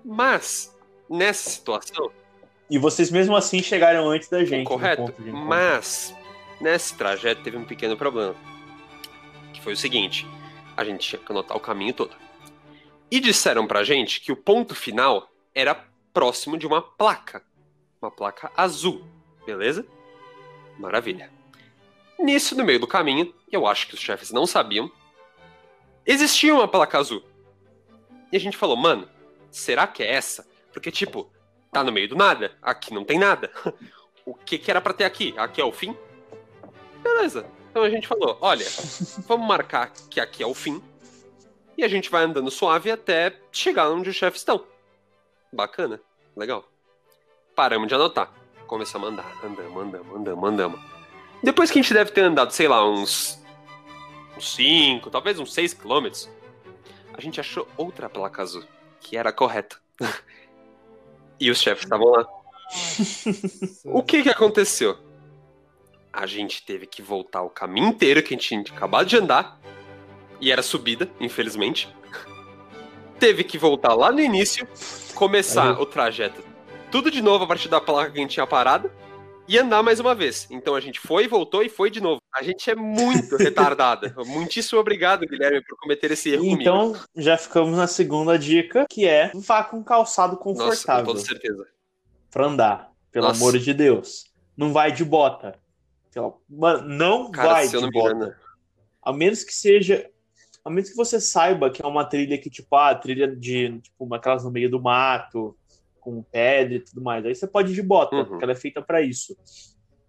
Mas, 0.03 0.75
nessa 1.09 1.49
situação, 1.49 2.11
E 2.69 2.77
vocês 2.77 3.11
mesmo 3.11 3.35
assim 3.35 3.61
chegaram 3.61 4.09
antes 4.09 4.29
da 4.29 4.43
gente. 4.45 4.67
correto, 4.67 5.13
mas 5.19 6.15
nesse 6.61 6.95
trajeto 6.95 7.43
teve 7.43 7.57
um 7.57 7.65
pequeno 7.65 7.97
problema. 7.97 8.35
Que 9.53 9.61
foi 9.61 9.73
o 9.73 9.77
seguinte: 9.77 10.27
a 10.77 10.83
gente 10.83 11.07
tinha 11.07 11.19
que 11.21 11.31
anotar 11.31 11.55
o 11.57 11.59
caminho 11.59 11.93
todo. 11.93 12.15
E 13.11 13.19
disseram 13.19 13.67
pra 13.67 13.83
gente 13.83 14.19
que 14.21 14.31
o 14.31 14.35
ponto 14.35 14.73
final 14.75 15.29
era 15.53 15.75
próximo 16.13 16.57
de 16.57 16.65
uma 16.65 16.81
placa. 16.81 17.43
Uma 18.01 18.09
placa 18.11 18.51
azul, 18.55 19.03
beleza? 19.45 19.85
Maravilha. 20.77 21.31
Nisso, 22.19 22.55
no 22.55 22.63
meio 22.63 22.79
do 22.79 22.87
caminho, 22.87 23.33
eu 23.51 23.67
acho 23.67 23.87
que 23.87 23.93
os 23.93 23.99
chefes 23.99 24.31
não 24.31 24.47
sabiam, 24.47 24.89
existia 26.05 26.53
uma 26.53 26.67
placa 26.67 26.97
azul. 26.97 27.23
E 28.31 28.37
a 28.37 28.39
gente 28.39 28.57
falou, 28.57 28.77
mano, 28.77 29.09
será 29.51 29.85
que 29.87 30.03
é 30.03 30.13
essa? 30.13 30.47
Porque, 30.71 30.91
tipo, 30.91 31.29
tá 31.71 31.83
no 31.83 31.91
meio 31.91 32.07
do 32.07 32.15
nada, 32.15 32.57
aqui 32.61 32.93
não 32.93 33.03
tem 33.03 33.19
nada. 33.19 33.51
O 34.25 34.33
que 34.33 34.57
que 34.57 34.71
era 34.71 34.81
pra 34.81 34.91
ter 34.91 35.03
aqui? 35.03 35.35
Aqui 35.37 35.61
é 35.61 35.63
o 35.63 35.71
fim? 35.71 35.95
Beleza. 37.03 37.45
Então 37.69 37.83
a 37.83 37.89
gente 37.91 38.07
falou, 38.07 38.35
olha, 38.41 38.65
vamos 39.27 39.47
marcar 39.47 39.91
que 40.09 40.19
aqui 40.19 40.41
é 40.41 40.47
o 40.47 40.53
fim. 40.55 40.81
E 41.77 41.83
a 41.83 41.87
gente 41.87 42.09
vai 42.09 42.23
andando 42.23 42.49
suave 42.49 42.89
até 42.89 43.39
chegar 43.51 43.91
onde 43.91 44.09
os 44.09 44.15
chefes 44.15 44.41
estão. 44.41 44.65
Bacana, 45.53 46.01
legal. 46.35 46.65
Paramos 47.55 47.87
de 47.87 47.93
anotar. 47.93 48.33
Começamos 48.67 49.09
a 49.09 49.11
andar, 49.11 49.39
andamos, 49.43 49.83
andamos, 49.83 50.15
andamos, 50.15 50.49
andamos. 50.49 50.79
Depois 51.43 51.69
que 51.69 51.79
a 51.79 51.81
gente 51.81 51.93
deve 51.93 52.11
ter 52.11 52.21
andado, 52.21 52.51
sei 52.51 52.67
lá, 52.67 52.87
uns 52.87 53.39
5, 54.39 55.09
talvez 55.09 55.39
uns 55.39 55.53
6 55.53 55.73
quilômetros, 55.73 56.29
a 57.13 57.21
gente 57.21 57.39
achou 57.39 57.67
outra 57.77 58.09
placa 58.09 58.41
azul, 58.41 58.63
que 58.99 59.15
era 59.15 59.31
correta. 59.31 59.77
e 61.39 61.51
os 61.51 61.59
chefes 61.59 61.83
estavam 61.83 62.07
lá. 62.07 62.25
O 63.83 64.01
que 64.01 64.23
que 64.23 64.29
aconteceu? 64.29 64.97
A 66.11 66.25
gente 66.25 66.65
teve 66.65 66.87
que 66.87 67.01
voltar 67.01 67.41
o 67.41 67.49
caminho 67.49 67.89
inteiro 67.89 68.23
que 68.23 68.33
a 68.33 68.37
gente 68.37 68.47
tinha 68.47 68.61
acabado 68.61 69.05
de 69.05 69.17
andar. 69.17 69.59
E 70.41 70.51
era 70.51 70.63
subida, 70.63 71.09
infelizmente. 71.19 71.87
Teve 73.19 73.43
que 73.43 73.57
voltar 73.57 73.93
lá 73.93 74.11
no 74.11 74.19
início, 74.19 74.67
começar 75.13 75.75
Aí- 75.75 75.81
o 75.81 75.85
trajeto 75.85 76.43
tudo 76.95 77.11
de 77.11 77.21
novo 77.21 77.43
a 77.43 77.47
partir 77.47 77.67
da 77.67 77.81
placa 77.81 78.09
que 78.09 78.19
a 78.19 78.21
gente 78.21 78.31
tinha 78.31 78.47
parado 78.47 78.89
e 79.49 79.57
andar 79.57 79.83
mais 79.83 79.99
uma 79.99 80.15
vez. 80.15 80.47
Então 80.49 80.75
a 80.75 80.79
gente 80.79 80.97
foi, 80.97 81.27
voltou 81.27 81.61
e 81.61 81.67
foi 81.67 81.91
de 81.91 81.99
novo. 81.99 82.21
A 82.33 82.41
gente 82.41 82.71
é 82.71 82.73
muito 82.73 83.35
retardada. 83.35 84.15
Muitíssimo 84.25 84.79
obrigado, 84.79 85.27
Guilherme, 85.27 85.61
por 85.67 85.77
cometer 85.77 86.11
esse 86.11 86.29
erro 86.29 86.43
comigo. 86.43 86.61
Então, 86.61 86.95
já 87.13 87.37
ficamos 87.37 87.75
na 87.77 87.85
segunda 87.85 88.39
dica, 88.39 88.85
que 88.89 89.05
é 89.05 89.29
vá 89.35 89.61
com 89.61 89.83
calçado 89.83 90.35
Nossa, 90.35 90.43
confortável 90.43 91.05
com 91.05 91.11
toda 91.11 91.25
certeza. 91.25 91.67
pra 92.31 92.45
andar. 92.45 92.93
Pelo 93.11 93.27
Nossa. 93.27 93.41
amor 93.41 93.59
de 93.59 93.73
Deus. 93.73 94.31
Não 94.55 94.71
vai 94.71 94.89
de 94.93 95.03
bota. 95.03 95.59
Não 96.49 97.29
Cara, 97.29 97.49
vai 97.49 97.67
de 97.67 97.75
não 97.75 97.89
bota. 97.89 98.39
A 99.01 99.11
menos 99.11 99.43
que 99.43 99.53
seja. 99.53 100.09
A 100.63 100.69
menos 100.69 100.91
que 100.91 100.95
você 100.95 101.19
saiba 101.19 101.69
que 101.69 101.83
é 101.83 101.85
uma 101.85 102.05
trilha 102.05 102.37
que, 102.37 102.49
tipo, 102.49 102.73
ah, 102.73 102.95
trilha 102.95 103.27
de. 103.27 103.81
Tipo, 103.81 104.05
uma 104.05 104.15
aquelas 104.15 104.45
no 104.45 104.49
meio 104.49 104.71
do 104.71 104.81
mato, 104.81 105.57
com 106.05 106.21
pedra 106.23 106.75
e 106.75 106.79
tudo 106.79 107.01
mais. 107.01 107.25
Aí 107.25 107.33
você 107.35 107.47
pode 107.47 107.71
ir 107.71 107.75
de 107.75 107.81
bota, 107.81 108.15
Uhum. 108.15 108.25
porque 108.25 108.43
ela 108.43 108.53
é 108.53 108.55
feita 108.55 108.81
pra 108.81 109.01
isso. 109.01 109.35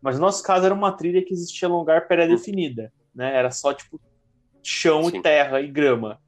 Mas 0.03 0.17
no 0.17 0.21
nosso 0.21 0.43
caso 0.43 0.67
era 0.67 0.75
uma 0.75 0.93
trilha 0.93 1.25
que 1.25 1.33
existia 1.33 1.69
num 1.69 1.79
lugar 1.79 2.07
pré-definida, 2.07 2.93
né? 3.15 3.35
Era 3.35 3.50
só, 3.50 3.73
tipo, 3.73 4.00
chão 4.62 5.09
Sim. 5.11 5.19
e 5.19 5.23
terra 5.23 5.61
e 5.61 5.69
grama. 5.69 6.21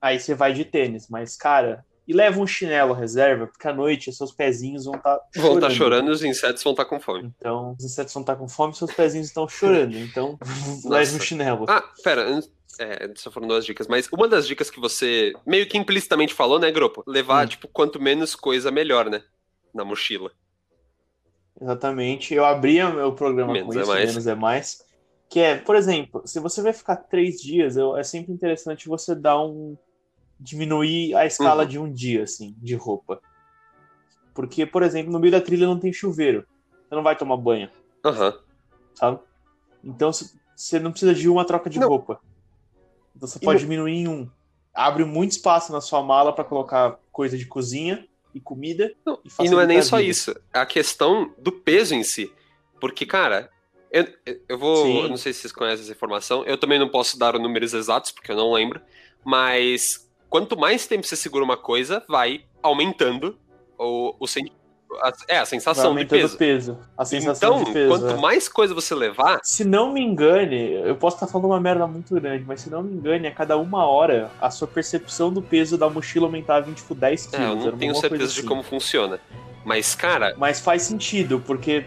Aí 0.00 0.20
você 0.20 0.34
vai 0.34 0.52
de 0.52 0.64
tênis, 0.64 1.08
mas, 1.08 1.34
cara. 1.36 1.84
E 2.06 2.12
leva 2.12 2.38
um 2.38 2.46
chinelo 2.46 2.92
reserva, 2.92 3.46
porque 3.46 3.66
à 3.66 3.72
noite 3.72 4.12
seus 4.12 4.30
pezinhos 4.30 4.84
vão 4.84 4.94
estar 4.96 5.18
Vão 5.36 5.54
estar 5.54 5.70
chorando 5.70 6.08
e 6.08 6.10
os 6.10 6.22
insetos 6.22 6.62
vão 6.62 6.72
estar 6.74 6.84
com 6.84 7.00
fome. 7.00 7.32
Então, 7.38 7.74
os 7.78 7.82
insetos 7.84 8.12
vão 8.12 8.20
estar 8.20 8.36
com 8.36 8.46
fome 8.46 8.74
e 8.74 8.76
seus 8.76 8.92
pezinhos 8.92 9.28
estão 9.28 9.48
chorando. 9.48 9.96
Então, 9.96 10.38
leve 10.84 11.16
um 11.16 11.20
chinelo. 11.20 11.64
Ah, 11.66 11.82
pera, 12.02 12.28
é, 12.78 13.12
só 13.16 13.30
foram 13.30 13.46
duas 13.48 13.64
dicas, 13.64 13.86
mas 13.86 14.08
uma 14.12 14.26
das 14.28 14.46
dicas 14.46 14.70
que 14.70 14.80
você 14.80 15.32
meio 15.46 15.66
que 15.66 15.78
implicitamente 15.78 16.32
falou, 16.34 16.58
né, 16.58 16.70
Grupo? 16.70 17.02
Levar, 17.06 17.44
Hum. 17.44 17.48
tipo, 17.48 17.68
quanto 17.68 18.00
menos 18.00 18.34
coisa, 18.34 18.70
melhor, 18.70 19.08
né? 19.10 19.22
Na 19.74 19.84
mochila. 19.84 20.30
Exatamente. 21.60 22.34
Eu 22.34 22.44
abria 22.44 22.90
meu 22.90 23.12
programa 23.14 23.52
Menos 23.52 23.74
com 23.74 23.78
é 23.78 23.82
isso, 23.82 23.90
mais. 23.90 24.08
menos 24.10 24.26
é 24.26 24.34
mais. 24.34 24.84
Que 25.28 25.40
é, 25.40 25.56
por 25.56 25.74
exemplo, 25.76 26.22
se 26.26 26.38
você 26.40 26.62
vai 26.62 26.72
ficar 26.72 26.96
três 26.96 27.40
dias, 27.40 27.76
eu, 27.76 27.96
é 27.96 28.02
sempre 28.02 28.32
interessante 28.32 28.88
você 28.88 29.14
dar 29.14 29.40
um. 29.42 29.76
diminuir 30.38 31.14
a 31.14 31.24
escala 31.24 31.62
Uhum. 31.62 31.68
de 31.68 31.78
um 31.78 31.92
dia, 31.92 32.24
assim, 32.24 32.54
de 32.58 32.74
roupa. 32.74 33.20
Porque, 34.34 34.66
por 34.66 34.82
exemplo, 34.82 35.12
no 35.12 35.20
meio 35.20 35.30
da 35.32 35.40
trilha 35.40 35.66
não 35.66 35.78
tem 35.78 35.92
chuveiro. 35.92 36.44
Você 36.88 36.94
não 36.94 37.02
vai 37.04 37.16
tomar 37.16 37.36
banho, 37.36 37.70
Aham. 38.04 38.36
sabe? 38.94 39.20
Então 39.82 40.10
você 40.12 40.78
não 40.80 40.90
precisa 40.90 41.14
de 41.14 41.28
uma 41.28 41.44
troca 41.44 41.70
de 41.70 41.78
Não. 41.78 41.88
roupa. 41.88 42.20
Então 43.16 43.28
você 43.28 43.38
pode 43.38 43.60
diminuir 43.60 43.92
em 43.94 44.08
um. 44.08 44.28
Abre 44.72 45.04
muito 45.04 45.32
espaço 45.32 45.72
na 45.72 45.80
sua 45.80 46.02
mala 46.02 46.32
para 46.32 46.42
colocar 46.44 46.98
coisa 47.12 47.38
de 47.38 47.46
cozinha 47.46 48.06
e 48.34 48.40
comida. 48.40 48.92
Não, 49.06 49.20
E 49.40 49.46
E 49.46 49.48
não 49.50 49.60
é 49.60 49.66
nem 49.66 49.80
só 49.82 49.98
vida. 49.98 50.08
isso. 50.10 50.34
É 50.52 50.58
a 50.58 50.66
questão 50.66 51.32
do 51.38 51.52
peso 51.52 51.94
em 51.94 52.02
si. 52.02 52.32
Porque, 52.80 53.06
cara, 53.06 53.48
eu, 53.90 54.06
eu 54.48 54.58
vou. 54.58 55.02
Eu 55.04 55.08
não 55.08 55.16
sei 55.16 55.32
se 55.32 55.40
vocês 55.40 55.52
conhecem 55.52 55.84
essa 55.84 55.92
informação. 55.92 56.44
Eu 56.44 56.58
também 56.58 56.78
não 56.78 56.88
posso 56.88 57.16
dar 57.18 57.36
os 57.36 57.40
números 57.40 57.72
exatos, 57.72 58.10
porque 58.10 58.32
eu 58.32 58.36
não 58.36 58.52
lembro. 58.52 58.80
Mas 59.24 60.10
quanto 60.28 60.58
mais 60.58 60.86
tempo 60.86 61.06
você 61.06 61.14
segura 61.16 61.44
uma 61.44 61.56
coisa, 61.56 62.04
vai 62.08 62.44
aumentando 62.62 63.38
o, 63.78 64.14
o 64.18 64.26
sen- 64.26 64.50
a, 65.02 65.12
é, 65.28 65.38
a 65.38 65.44
sensação 65.46 65.94
de 65.94 66.04
peso. 66.04 66.36
peso. 66.36 66.78
A 66.96 67.04
sensação 67.04 67.56
Então, 67.60 67.64
de 67.64 67.72
peso. 67.72 67.88
quanto 67.88 68.08
é. 68.10 68.16
mais 68.20 68.48
coisa 68.48 68.74
você 68.74 68.94
levar, 68.94 69.40
Se 69.42 69.64
não 69.64 69.92
me 69.92 70.00
engane, 70.02 70.72
eu 70.72 70.94
posso 70.96 71.16
estar 71.16 71.26
falando 71.26 71.46
uma 71.46 71.60
merda 71.60 71.86
muito 71.86 72.14
grande, 72.14 72.44
mas 72.46 72.60
se 72.60 72.70
não 72.70 72.82
me 72.82 72.92
engane, 72.94 73.26
a 73.26 73.30
cada 73.32 73.56
uma 73.56 73.86
hora 73.86 74.30
a 74.40 74.50
sua 74.50 74.68
percepção 74.68 75.32
do 75.32 75.40
peso 75.42 75.76
da 75.78 75.88
mochila 75.88 76.26
aumentava 76.26 76.70
em 76.70 76.74
tipo 76.74 76.94
10 76.94 77.26
quilos. 77.26 77.40
é, 77.44 77.50
eu 77.68 77.72
não 77.72 77.78
tenho 77.78 77.94
certeza 77.94 78.32
de 78.32 78.38
assim. 78.40 78.48
como 78.48 78.62
funciona. 78.62 79.18
Mas, 79.64 79.94
cara, 79.94 80.34
Mas 80.36 80.60
faz 80.60 80.82
sentido, 80.82 81.40
porque 81.46 81.84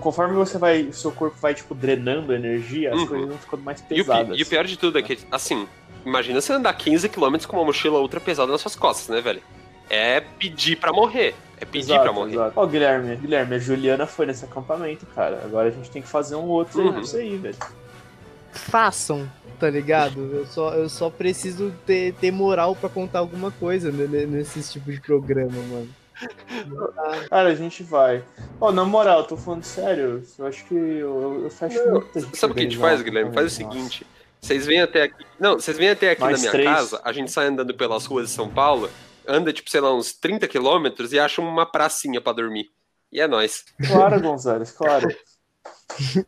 conforme 0.00 0.34
você 0.34 0.58
vai, 0.58 0.82
o 0.82 0.92
seu 0.92 1.10
corpo 1.10 1.36
vai 1.40 1.54
tipo 1.54 1.74
drenando 1.74 2.32
energia, 2.32 2.92
as 2.92 3.00
Uhum. 3.00 3.06
coisas 3.06 3.28
vão 3.28 3.38
ficando 3.38 3.62
mais 3.62 3.80
E 3.80 3.82
o, 3.82 3.86
pesadas. 4.04 4.38
e 4.38 4.42
o 4.42 4.46
pior 4.46 4.64
de 4.64 4.76
tudo 4.78 4.98
é 4.98 5.02
que, 5.02 5.18
assim, 5.30 5.66
imagina 6.04 6.40
você 6.40 6.52
andar 6.52 6.72
15km 6.76 7.46
com 7.46 7.56
uma 7.56 7.64
mochila 7.64 7.98
ultra 7.98 8.20
pesada 8.20 8.52
nas 8.52 8.60
suas 8.60 8.76
costas, 8.76 9.08
né, 9.08 9.20
velho? 9.20 9.42
É 9.88 10.20
pedir 10.20 10.76
pra 10.76 10.92
morrer. 10.92 11.34
É 11.60 11.64
pedir 11.64 11.92
Exato, 11.92 12.02
pra 12.02 12.12
morrer. 12.12 12.32
exato. 12.34 12.52
Ó, 12.56 12.66
Guilherme, 12.66 13.16
Guilherme, 13.16 13.54
a 13.54 13.58
Juliana 13.58 14.06
foi 14.06 14.26
nesse 14.26 14.44
acampamento, 14.44 15.06
cara. 15.06 15.40
Agora 15.44 15.68
a 15.68 15.70
gente 15.70 15.90
tem 15.90 16.02
que 16.02 16.08
fazer 16.08 16.34
um 16.36 16.44
outro 16.44 16.80
Uhum. 16.82 17.00
isso 17.00 17.16
aí, 17.16 17.36
velho. 17.36 17.56
Façam, 18.52 19.30
tá 19.60 19.68
ligado? 19.68 20.20
Eu 20.32 20.46
só, 20.46 20.72
eu 20.74 20.88
só 20.88 21.10
preciso 21.10 21.72
ter, 21.86 22.14
ter 22.14 22.30
moral 22.30 22.74
pra 22.74 22.88
contar 22.88 23.18
alguma 23.20 23.50
coisa 23.50 23.90
né, 23.92 24.06
ne- 24.06 24.26
nesse 24.26 24.62
tipo 24.72 24.90
de 24.90 25.00
programa, 25.00 25.50
mano. 25.70 25.88
Cara, 27.28 27.48
a 27.50 27.54
gente 27.54 27.82
vai. 27.82 28.22
Ó, 28.60 28.72
na 28.72 28.84
moral, 28.84 29.24
tô 29.24 29.36
falando 29.36 29.64
sério. 29.64 30.22
Eu 30.38 30.46
acho 30.46 30.64
que 30.64 30.74
eu, 30.74 31.42
eu 31.44 31.50
fecho 31.50 31.78
Não, 31.84 32.02
Sabe 32.32 32.52
o 32.52 32.54
que 32.54 32.60
a 32.60 32.64
gente 32.64 32.78
faz, 32.78 33.02
Guilherme? 33.02 33.32
Faz 33.34 33.46
o 33.52 33.54
seguinte. 33.54 34.06
Vocês 34.40 34.64
vêm 34.66 34.80
até 34.80 35.02
aqui. 35.02 35.24
Não, 35.38 35.54
vocês 35.54 35.76
vêm 35.76 35.90
até 35.90 36.10
aqui 36.12 36.20
Nós 36.22 36.32
na 36.32 36.38
minha 36.38 36.52
três. 36.52 36.68
casa, 36.68 37.00
a 37.04 37.12
gente 37.12 37.30
sai 37.30 37.48
andando 37.48 37.74
pelas 37.74 38.06
ruas 38.06 38.28
de 38.28 38.32
São 38.32 38.48
Paulo, 38.48 38.88
anda, 39.26 39.52
tipo, 39.52 39.70
sei 39.70 39.80
lá, 39.80 39.94
uns 39.94 40.12
30 40.12 40.48
quilômetros 40.48 41.12
e 41.12 41.18
acha 41.18 41.40
uma 41.40 41.66
pracinha 41.66 42.20
pra 42.20 42.32
dormir. 42.32 42.70
E 43.10 43.20
é 43.20 43.26
nóis. 43.28 43.64
Claro, 43.86 44.20
Gonzalez, 44.20 44.72
claro. 44.72 45.08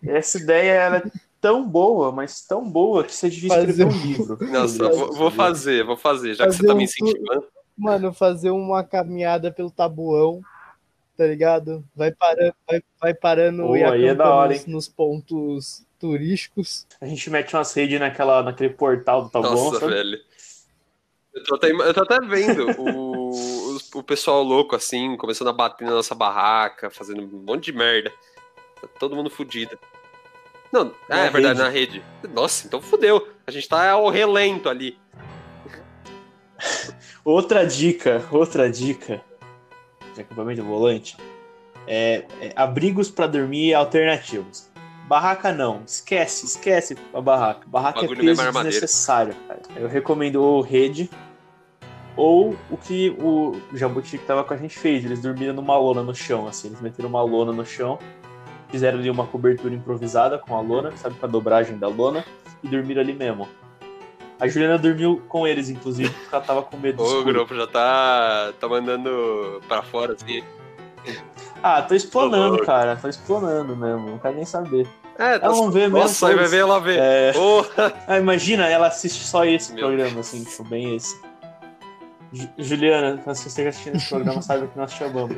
Essa 0.02 0.38
ideia 0.38 0.73
era 0.73 0.97
é 0.99 1.11
tão 1.40 1.67
boa, 1.69 2.11
mas 2.12 2.40
tão 2.43 2.69
boa 2.69 3.05
que 3.05 3.14
você 3.14 3.28
devia 3.28 3.49
escrever 3.49 3.87
um 3.87 3.90
Fazer 3.90 4.07
livro. 4.07 4.38
Nossa, 4.50 4.88
vou, 4.88 5.12
vou 5.12 5.31
fazer, 5.31 5.85
vou 5.85 5.97
fazer, 5.97 6.35
já 6.35 6.45
que 6.47 6.52
Fazer 6.52 6.62
você 6.62 6.67
tá 6.67 6.75
me 6.75 6.81
um 6.81 6.85
incentivando. 6.85 7.47
Mano, 7.76 8.12
fazer 8.12 8.50
uma 8.50 8.83
caminhada 8.83 9.52
pelo 9.52 9.71
tabuão, 9.71 10.40
tá 11.17 11.26
ligado? 11.26 11.85
Vai 11.95 12.11
parando, 12.12 12.55
vai, 12.67 12.83
vai 13.00 13.14
parando 13.14 13.62
Pô, 13.62 13.76
e 13.76 13.85
aí 13.85 14.07
é 14.07 14.14
da 14.14 14.35
hora, 14.35 14.52
nos, 14.52 14.67
nos 14.67 14.88
pontos 14.88 15.87
turísticos. 15.99 16.87
A 17.00 17.07
gente 17.07 17.31
mete 17.31 17.55
umas 17.55 17.73
redes 17.73 18.00
naquela, 18.00 18.43
naquele 18.43 18.71
portal 18.71 19.25
do 19.25 19.31
Bom, 19.31 19.43
Nossa, 19.43 19.81
sabe? 19.81 19.93
velho. 19.93 20.19
Eu 21.38 21.45
tô 21.45 21.54
até, 21.54 21.71
eu 21.71 21.95
tô 21.95 22.02
até 22.02 22.21
vendo 22.21 22.71
o, 22.80 23.30
os- 23.30 23.90
o 23.95 24.02
pessoal 24.02 24.42
louco, 24.42 24.75
assim, 24.76 25.16
começando 25.16 25.49
a 25.49 25.52
bater 25.52 25.85
na 25.87 25.92
nossa 25.95 26.14
barraca, 26.14 26.90
fazendo 26.90 27.23
um 27.23 27.45
monte 27.47 27.66
de 27.66 27.73
merda. 27.73 28.12
Tá 28.80 28.88
todo 28.99 29.16
mundo 29.16 29.30
fudido. 29.30 29.78
Não, 30.73 30.92
Na 31.09 31.21
é 31.21 31.30
verdade, 31.30 31.47
rede. 31.47 31.59
na 31.59 31.68
rede. 31.68 32.02
Nossa, 32.35 32.66
então 32.66 32.80
fudeu. 32.80 33.26
A 33.47 33.50
gente 33.50 33.68
tá 33.68 33.90
ao 33.90 34.09
relento 34.11 34.68
ali. 34.68 34.99
Outra 37.25 37.64
dica, 37.66 38.25
outra 38.30 38.68
dica 38.71 39.21
de 40.14 40.21
acampamento 40.23 40.62
volante 40.64 41.16
é, 41.87 42.25
é 42.40 42.52
abrigos 42.57 43.11
pra 43.11 43.26
dormir 43.26 43.75
alternativos. 43.75 44.68
Barraca 45.07 45.52
não, 45.52 45.83
esquece, 45.87 46.45
esquece 46.45 46.97
a 47.14 47.21
barraca. 47.21 47.62
Barraca 47.66 48.04
é 48.04 48.09
peso 48.09 48.40
armadeiro. 48.42 48.68
desnecessário, 48.71 49.35
cara. 49.47 49.61
Eu 49.76 49.88
recomendo 49.88 50.37
ou 50.42 50.61
rede 50.61 51.09
ou 52.19 52.57
o 52.69 52.77
que 52.77 53.17
o 53.21 53.55
Jabuti 53.73 54.19
que 54.19 54.25
tava 54.25 54.43
com 54.43 54.53
a 54.53 54.57
gente 54.57 54.77
fez. 54.77 55.05
Eles 55.05 55.23
dormiram 55.23 55.55
numa 55.55 55.79
lona 55.79 56.03
no 56.03 56.13
chão, 56.13 56.49
assim. 56.49 56.67
Eles 56.67 56.81
meteram 56.81 57.09
uma 57.09 57.23
lona 57.23 57.53
no 57.53 57.65
chão, 57.65 57.97
fizeram 58.69 58.99
ali 58.99 59.09
uma 59.09 59.25
cobertura 59.25 59.73
improvisada 59.73 60.37
com 60.37 60.57
a 60.57 60.61
lona, 60.61 60.95
sabe, 60.97 61.15
com 61.15 61.25
a 61.25 61.29
dobragem 61.29 61.79
da 61.79 61.87
lona, 61.87 62.25
e 62.61 62.67
dormiram 62.67 63.01
ali 63.01 63.13
mesmo. 63.15 63.49
A 64.41 64.49
Juliana 64.49 64.79
dormiu 64.79 65.23
com 65.29 65.47
eles, 65.47 65.71
inclusive, 65.71 66.11
porque 66.11 66.35
ela 66.35 66.45
tava 66.45 66.63
com 66.63 66.77
medo 66.77 66.97
do 66.97 67.21
O 67.21 67.25
grupo 67.25 67.55
já 67.55 67.69
tá, 67.69 68.53
tá 68.59 68.69
mandando 68.69 69.63
pra 69.69 69.83
fora, 69.83 70.15
assim. 70.15 70.43
Ah, 71.63 71.83
tô 71.83 71.95
explanando, 71.95 72.65
cara. 72.65 72.97
Tô 72.97 73.09
explanando 73.09 73.77
mesmo. 73.77 74.11
Não 74.11 74.19
quero 74.19 74.35
nem 74.35 74.45
saber. 74.45 74.89
É, 75.19 75.35
Ela 75.35 75.55
não 75.55 75.71
vê 75.71 75.83
mesmo. 75.83 75.99
Nossa, 75.99 76.35
vai 76.35 76.47
ver 76.47 76.59
ela 76.59 76.81
ver. 76.81 76.99
É... 77.01 77.33
Porra! 77.33 77.93
Ah, 78.07 78.19
imagina, 78.19 78.69
ela 78.69 78.87
assiste 78.87 79.25
só 79.25 79.45
esse 79.45 79.73
Meu 79.73 79.87
programa, 79.87 80.21
assim, 80.21 80.45
tipo, 80.45 80.63
bem 80.65 80.95
esse. 80.95 81.28
Ju- 82.33 82.49
Juliana, 82.59 83.17
se 83.19 83.25
você 83.25 83.49
estiver 83.49 83.69
assistindo 83.71 83.97
esse 83.97 84.09
programa, 84.09 84.43
sabe 84.43 84.67
que 84.69 84.77
nós 84.77 84.93
te 84.93 85.03
amamos. 85.05 85.37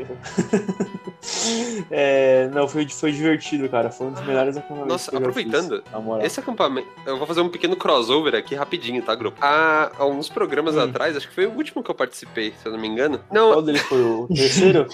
é, 1.91 2.49
não, 2.53 2.67
foi, 2.67 2.89
foi 2.89 3.13
divertido, 3.13 3.69
cara. 3.69 3.91
Foi 3.91 4.09
um 4.09 4.13
dos 4.13 4.25
melhores 4.27 4.57
acampamentos 4.57 4.89
Nossa, 4.89 5.11
que 5.11 5.17
eu 5.17 5.21
já 5.21 5.27
aproveitando, 5.27 5.83
fiz. 5.83 6.25
Esse 6.25 6.41
acampamento, 6.41 6.89
eu 7.07 7.17
vou 7.19 7.27
fazer 7.27 7.41
um 7.41 7.49
pequeno 7.49 7.77
crossover 7.77 8.35
aqui 8.35 8.55
rapidinho, 8.55 9.03
tá, 9.03 9.15
grupo? 9.15 9.39
Há, 9.41 9.91
há 9.99 10.07
uns 10.07 10.29
programas 10.29 10.75
Hum. 10.77 10.81
atrás, 10.81 11.17
acho 11.17 11.29
que 11.29 11.35
foi 11.35 11.47
o 11.47 11.53
último 11.53 11.83
que 11.83 11.91
eu 11.91 11.95
participei, 11.95 12.53
se 12.61 12.67
eu 12.67 12.73
não 12.73 12.79
me 12.79 12.89
engano. 12.89 13.21
Não, 13.31 13.51
Qual 13.53 13.63
deles 13.63 13.83
foi 13.83 14.03
o 14.03 14.27
terceiro? 14.29 14.89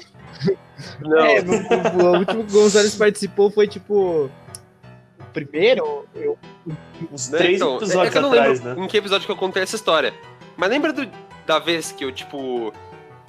não. 1.00 1.19
É, 1.19 1.41
o, 1.41 2.05
o 2.05 2.19
último 2.19 2.45
que 2.45 2.57
o 2.57 2.61
Gonzalez 2.61 2.95
participou 2.95 3.50
foi 3.50 3.67
tipo. 3.67 4.29
O 5.19 5.25
primeiro? 5.33 6.07
Eu, 6.15 6.38
Uns 7.12 7.29
Né, 7.31 7.38
três 7.38 7.57
então, 7.57 7.76
episódios 7.76 8.09
é 8.09 8.11
que 8.11 8.19
eu 8.19 8.23
não 8.23 8.31
atrás, 8.33 8.59
lembro 8.61 8.81
né? 8.81 8.85
em 8.85 8.88
que 8.88 8.97
episódio 8.97 9.26
que 9.26 9.33
eu 9.33 9.37
contei 9.37 9.62
essa 9.62 9.76
história. 9.76 10.12
Mas 10.57 10.71
lembra 10.71 10.93
do- 10.95 11.25
da 11.47 11.59
vez 11.59 11.93
que 11.93 12.05
eu, 12.05 12.11
tipo, 12.12 12.73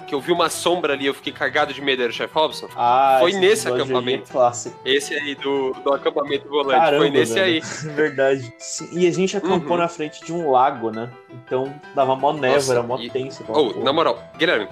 que 0.06 0.14
eu 0.14 0.20
vi 0.20 0.32
uma 0.32 0.48
sombra 0.50 0.94
ali, 0.94 1.06
eu 1.06 1.14
fiquei 1.14 1.32
cagado 1.32 1.72
de 1.72 1.80
medo, 1.82 2.02
era 2.02 2.10
o 2.10 2.14
Chef 2.14 2.32
Robson? 2.34 2.68
Ah, 2.76 3.18
Foi 3.20 3.30
esse 3.30 3.38
nesse 3.40 3.68
acampamento. 3.68 4.30
Clássico. 4.32 4.78
Esse 4.84 5.14
aí 5.14 5.34
do, 5.34 5.72
do 5.84 5.92
acampamento 5.94 6.48
volante, 6.48 6.80
Caramba, 6.80 6.98
foi 7.04 7.10
nesse 7.10 7.34
velho. 7.34 7.44
aí. 7.54 7.60
Verdade. 7.94 8.52
Sim, 8.58 8.88
e 8.92 9.06
a 9.06 9.12
gente 9.12 9.36
acampou 9.36 9.72
Uhum. 9.72 9.82
na 9.82 9.88
frente 9.88 10.24
de 10.24 10.32
um 10.32 10.50
lago, 10.50 10.90
né? 10.90 11.10
Então 11.30 11.72
dava 11.94 12.16
mó 12.16 12.32
névoa, 12.32 12.54
Nossa, 12.56 12.72
era 12.72 12.82
mó 12.82 12.98
e- 12.98 13.10
tenso. 13.10 13.44
porra. 13.44 13.84
na 13.84 13.92
moral, 13.92 14.18
Guilherme, 14.38 14.66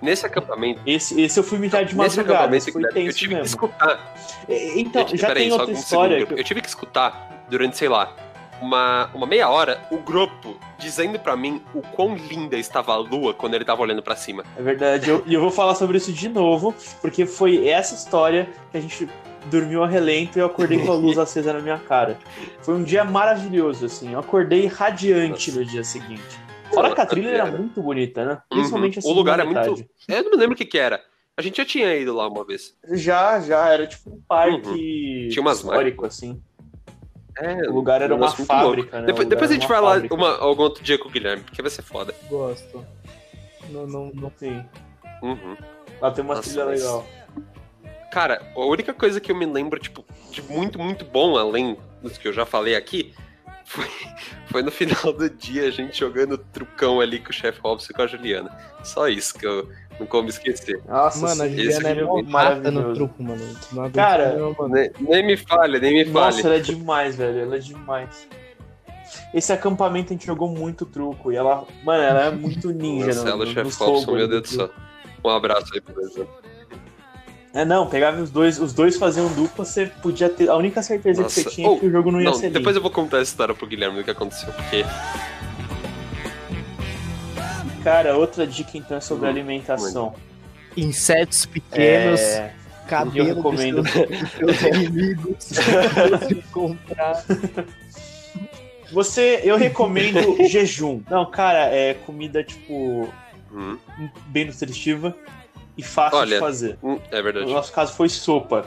nesse 0.00 0.24
acampamento, 0.26 0.80
Esse, 0.86 1.20
esse 1.20 1.38
eu 1.38 1.44
fui 1.44 1.58
mijar 1.58 1.84
de 1.84 1.94
madrugada, 1.94 2.56
esse 2.56 2.72
foi 2.72 2.80
Guilherme, 2.82 3.00
eu 3.00 3.04
tenso 3.06 3.18
tive 3.18 3.28
que 3.34 3.40
mesmo. 3.40 3.46
escutar 3.46 4.14
E- 4.48 4.80
Então, 4.80 5.02
Eu 5.10 5.16
já 5.18 5.26
peraí, 5.28 5.42
tem 5.44 5.50
só 5.52 5.58
outra 5.58 5.74
história. 5.74 6.26
que 6.26 6.32
Eu 6.34 6.44
tive 6.44 6.60
que 6.62 6.68
escutar 6.68 7.44
durante, 7.50 7.76
sei 7.76 7.88
lá, 7.88 8.10
uma, 8.60 9.10
uma 9.14 9.26
meia 9.26 9.48
hora 9.48 9.80
o 9.90 9.98
grupo 9.98 10.56
dizendo 10.78 11.18
pra 11.18 11.36
mim 11.36 11.62
o 11.74 11.80
quão 11.82 12.14
linda 12.16 12.56
estava 12.56 12.92
a 12.92 12.96
lua 12.96 13.32
quando 13.34 13.54
ele 13.54 13.64
tava 13.64 13.82
olhando 13.82 14.02
pra 14.02 14.16
cima. 14.16 14.44
É 14.56 14.62
verdade, 14.62 15.08
eu- 15.10 15.22
e 15.26 15.34
eu, 15.34 15.40
vou 15.40 15.50
falar 15.50 15.74
sobre 15.74 15.96
isso 15.98 16.12
de 16.12 16.28
novo, 16.28 16.74
porque 17.00 17.26
foi 17.26 17.68
essa 17.68 17.94
história 17.94 18.48
que 18.70 18.76
a 18.78 18.80
gente 18.80 19.08
dormiu 19.50 19.82
a 19.82 19.86
relento 19.88 20.38
e 20.38 20.40
eu 20.40 20.46
acordei 20.46 20.78
com 20.84 20.92
a 20.92 20.94
luz 20.94 21.16
acesa 21.18 21.52
na 21.52 21.60
minha 21.60 21.78
cara. 21.78 22.18
Foi 22.62 22.74
um 22.74 22.82
dia 22.82 23.04
maravilhoso, 23.04 23.86
assim. 23.86 24.12
Eu 24.12 24.20
acordei 24.20 24.66
radiante 24.66 25.50
Nossa. 25.50 25.60
no 25.60 25.66
dia 25.66 25.84
seguinte. 25.84 26.22
Fora 26.72 26.94
que 26.94 27.00
a 27.00 27.06
trilha 27.06 27.28
era 27.30 27.46
muito 27.46 27.80
bonita, 27.80 28.24
né? 28.24 28.38
Principalmente 28.50 28.98
Uhum. 28.98 29.10
O 29.10 29.14
lugar 29.14 29.40
é 29.40 29.44
muito-. 29.44 29.84
Eu 30.08 30.22
não 30.24 30.30
me 30.30 30.36
lembro 30.36 30.54
o 30.54 30.56
que 30.56 30.66
que 30.66 30.78
era. 30.78 31.00
A 31.36 31.40
gente 31.40 31.56
já 31.58 31.64
tinha 31.64 31.94
ido 31.96 32.14
lá 32.14 32.28
uma 32.28 32.44
vez. 32.44 32.74
Já, 32.92 33.40
já, 33.40 33.68
era 33.68 33.86
tipo 33.86 34.10
um 34.10 34.20
parque 34.28 35.22
Uhum. 35.22 35.28
Tinha 35.30 35.40
umas 35.40 35.58
histórico, 35.58 36.04
assim. 36.04 36.42
É, 37.38 37.68
O 37.68 37.72
lugar 37.74 38.02
era 38.02 38.14
um 38.14 38.18
uma 38.18 38.30
fábrica, 38.30 39.00
né? 39.00 39.06
Depois, 39.06 39.28
depois 39.28 39.50
a 39.50 39.54
gente 39.54 39.66
vai 39.68 39.80
lá 39.80 39.94
uma, 40.10 40.36
algum 40.38 40.62
outro 40.62 40.82
dia 40.82 40.98
com 40.98 41.08
o 41.08 41.10
Guilherme, 41.10 41.44
porque 41.44 41.62
vai 41.62 41.70
ser 41.70 41.82
foda. 41.82 42.14
gosto. 42.28 42.84
Não, 43.70 43.86
não, 43.86 44.10
não. 44.14 44.32
Sim. 44.36 44.64
Uhum. 45.22 45.56
Lá 46.00 46.10
tem 46.10 46.24
uma 46.24 46.34
Nossa, 46.36 46.48
trilha 46.48 46.64
mas- 46.66 46.80
legal. 46.80 47.06
Cara, 48.10 48.40
a 48.56 48.60
única 48.60 48.94
coisa 48.94 49.20
que 49.20 49.30
eu 49.30 49.36
me 49.36 49.44
lembro, 49.44 49.78
tipo, 49.78 50.04
de 50.30 50.40
muito, 50.42 50.78
muito 50.78 51.04
bom, 51.04 51.36
além 51.36 51.76
dos 52.02 52.16
que 52.16 52.26
eu 52.26 52.32
já 52.32 52.46
falei 52.46 52.74
aqui, 52.74 53.14
foi, 53.66 53.84
foi 54.46 54.62
no 54.62 54.70
final 54.70 55.12
do 55.12 55.28
dia 55.28 55.66
a 55.66 55.70
gente 55.70 55.98
jogando 56.00 56.38
trucão 56.38 57.00
ali 57.00 57.20
com 57.20 57.28
o 57.30 57.32
chefe 57.32 57.60
Robson 57.60 57.92
e 57.92 57.94
com 57.94 58.02
a 58.02 58.06
Juliana. 58.06 58.56
Só 58.82 59.08
isso 59.08 59.38
que 59.38 59.46
eu. 59.46 59.68
Não 59.98 60.06
como 60.06 60.28
esquecer. 60.28 60.80
Nossa, 60.86 61.20
Mano, 61.26 61.42
a 61.42 61.48
Juliana 61.48 61.88
é 61.88 62.02
mó 62.04 62.18
é 62.18 62.22
mata 62.22 62.70
no 62.70 62.80
maravilhoso. 62.80 62.94
truco, 62.94 63.22
mano. 63.22 63.90
Cara, 63.92 64.36
não, 64.36 64.54
mano. 64.58 64.74
Nem, 64.74 64.90
nem 65.00 65.26
me 65.26 65.36
fale, 65.36 65.80
nem 65.80 65.92
me 65.92 66.04
Nossa, 66.04 66.42
fale. 66.42 66.54
ela 66.54 66.56
é 66.56 66.60
demais, 66.60 67.16
velho. 67.16 67.38
Ela 67.40 67.56
é 67.56 67.58
demais. 67.58 68.28
Esse 69.34 69.52
acampamento 69.52 70.12
a 70.12 70.16
gente 70.16 70.26
jogou 70.26 70.48
muito 70.48 70.86
truco. 70.86 71.32
E 71.32 71.36
ela, 71.36 71.64
mano, 71.84 72.02
ela 72.02 72.26
é 72.26 72.30
muito 72.30 72.70
ninja, 72.72 73.06
Marcelo, 73.06 73.52
Robson, 73.52 73.84
roubos 73.84 74.06
meu 74.06 74.26
do 74.26 74.28
Deus 74.28 74.42
do 74.42 74.48
céu. 74.48 74.70
Um 75.24 75.30
abraço 75.30 75.66
aí 75.74 75.80
pro 75.80 75.94
Brasil. 75.94 76.28
É, 77.54 77.64
não, 77.64 77.88
pegava 77.88 78.20
os 78.22 78.30
dois, 78.30 78.60
os 78.60 78.72
dois 78.72 78.96
faziam 78.96 79.26
dupla, 79.32 79.64
você 79.64 79.86
podia 79.86 80.28
ter. 80.28 80.48
A 80.48 80.54
única 80.56 80.80
certeza 80.82 81.16
que 81.16 81.22
Nossa. 81.24 81.42
você 81.42 81.50
tinha 81.50 81.68
é 81.68 81.76
que 81.78 81.86
o 81.86 81.90
jogo 81.90 82.12
não 82.12 82.20
ia 82.20 82.26
Não, 82.26 82.34
ser 82.34 82.50
depois 82.50 82.76
limpo. 82.76 82.78
eu 82.78 82.82
vou 82.82 82.90
contar 82.90 83.16
essa 83.16 83.30
história 83.32 83.54
pro 83.54 83.66
Guilherme 83.66 83.96
do 83.98 84.04
que 84.04 84.10
aconteceu, 84.10 84.52
porque 84.52 84.84
Cara, 87.88 88.16
outra 88.16 88.46
dica 88.46 88.76
então 88.76 88.96
é 88.96 89.00
sobre 89.00 89.26
Hum, 89.26 89.30
alimentação. 89.30 90.14
Insetos 90.76 91.46
pequenos, 91.46 92.20
É, 92.20 92.52
cabelo 92.86 93.28
eu 93.28 93.34
recomendo. 93.36 93.82
dos 93.82 93.90
seus, 93.90 94.62
inimigos. 94.74 95.36
você 95.48 96.34
comprar. 96.52 97.24
Você, 98.92 99.40
eu 99.44 99.56
recomendo 99.56 100.36
jejum. 100.48 101.02
Não, 101.10 101.26
cara, 101.30 101.66
é 101.74 101.94
comida, 101.94 102.42
tipo, 102.44 103.12
hum, 103.52 103.76
bem 104.26 104.46
nutritiva 104.46 105.14
e 105.76 105.82
fácil 105.82 106.18
de 106.18 106.32
Olha, 106.32 106.38
fazer. 106.40 106.78
hum, 106.82 106.98
é 107.10 107.16
No 107.18 107.22
verdade. 107.22 107.52
nosso 107.52 107.72
caso 107.72 107.92
foi 107.94 108.08
sopa. 108.08 108.66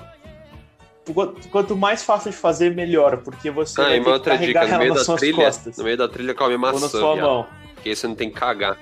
Quanto, 1.51 1.75
mais 1.75 2.03
fácil 2.03 2.29
de 2.31 2.37
fazer, 2.37 2.75
melhor, 2.75 3.17
porque 3.17 3.49
você 3.49 3.81
Ah, 3.81 3.85
vai 3.85 3.97
ter 3.97 4.03
que 4.03 4.09
outra 4.09 4.37
dica, 4.37 4.53
carregar 4.59 4.67
no 4.67 4.69
ela 4.69 4.77
meio 4.79 4.89
nas 4.93 4.99
da 4.99 5.05
suas 5.05 5.19
trilha, 5.19 5.45
costas. 5.45 5.77
no 5.77 5.83
meio 5.83 5.97
da 5.97 6.07
trilha 6.07 6.33
come 6.35 6.53
Ou 6.53 6.59
na 6.59 6.71
maçã, 6.73 6.87
sua 6.87 7.13
viado. 7.15 7.25
mão. 7.25 7.47
Porque 7.73 7.89
aí 7.89 7.95
você 7.95 8.07
não 8.07 8.15
tem 8.15 8.29
que 8.29 8.35
cagar. 8.39 8.77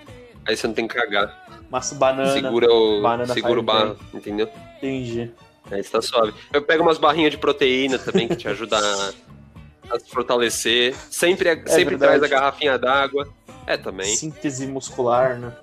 Aí 0.47 0.55
você 0.55 0.67
não 0.67 0.73
tem 0.73 0.87
que 0.87 0.95
cagar. 0.95 1.47
Massa 1.69 1.95
banana. 1.95 2.31
segura 2.31 2.71
o, 2.71 3.01
banana 3.01 3.33
segura 3.33 3.59
o 3.59 3.63
barro, 3.63 3.97
entendeu? 4.13 4.49
Entendi. 4.77 5.31
Aí 5.71 5.83
você 5.83 5.89
tá 5.89 6.01
suave. 6.01 6.33
Eu 6.51 6.61
pego 6.63 6.83
umas 6.83 6.97
barrinhas 6.97 7.31
de 7.31 7.37
proteína 7.37 7.99
também 7.99 8.27
que 8.27 8.35
te 8.35 8.47
ajuda 8.49 8.77
a, 8.77 9.95
a 9.95 9.99
se 9.99 10.09
fortalecer. 10.09 10.95
Sempre, 11.09 11.49
sempre 11.67 11.95
verdade. 11.95 12.19
traz 12.19 12.23
a 12.23 12.27
garrafinha 12.27 12.77
d'água. 12.77 13.27
É, 13.67 13.77
também. 13.77 14.15
Síntese 14.15 14.65
muscular, 14.65 15.37
né? 15.37 15.53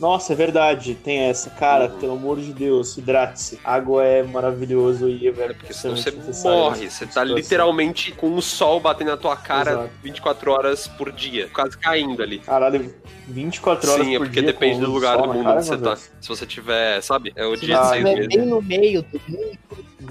Nossa, 0.00 0.32
é 0.32 0.36
verdade, 0.36 0.94
tem 0.94 1.18
essa. 1.20 1.50
Cara, 1.50 1.86
Uhum. 1.90 1.98
pelo 1.98 2.12
amor 2.12 2.38
de 2.40 2.52
Deus, 2.52 2.96
hidrate-se. 2.96 3.58
Água 3.64 4.04
é 4.04 4.22
maravilhoso 4.22 5.08
e 5.08 5.26
é 5.26 5.30
É 5.30 5.52
porque 5.52 5.72
senão 5.74 5.96
você 5.96 6.10
morre. 6.12 6.84
nessa 6.84 6.98
Você 6.98 7.04
tá 7.06 7.10
situação. 7.12 7.34
literalmente 7.36 8.12
com 8.12 8.32
o 8.36 8.40
sol 8.40 8.78
batendo 8.78 9.10
na 9.10 9.16
tua 9.16 9.36
cara 9.36 9.72
Exato. 9.72 9.90
24 10.02 10.52
horas 10.52 10.86
por 10.86 11.10
dia. 11.10 11.48
Quase 11.52 11.76
caindo 11.76 12.22
ali. 12.22 12.38
Caralho, 12.38 12.94
24 13.26 13.90
horas 13.90 14.06
Sim, 14.06 14.14
é 14.14 14.18
por 14.18 14.26
porque 14.26 14.40
dia 14.40 14.52
depende 14.52 14.76
com 14.78 14.84
do 14.84 14.92
lugar 14.92 15.16
sol 15.18 15.26
do 15.26 15.32
mundo 15.34 15.44
cara, 15.44 15.56
onde 15.58 15.66
você 15.66 15.76
tá. 15.78 15.96
Se 15.96 16.28
você 16.28 16.46
tiver, 16.46 17.00
sabe? 17.02 17.32
É 17.34 17.44
o 17.44 17.56
Se 17.56 17.66
dia 17.66 17.76
de 17.76 17.82
você 17.82 17.88
seis 17.94 18.04
meses. 18.04 18.26
bem 18.28 18.38
no 18.46 18.62
meio 18.62 19.02
do 19.02 19.20
mundo, 19.28 19.58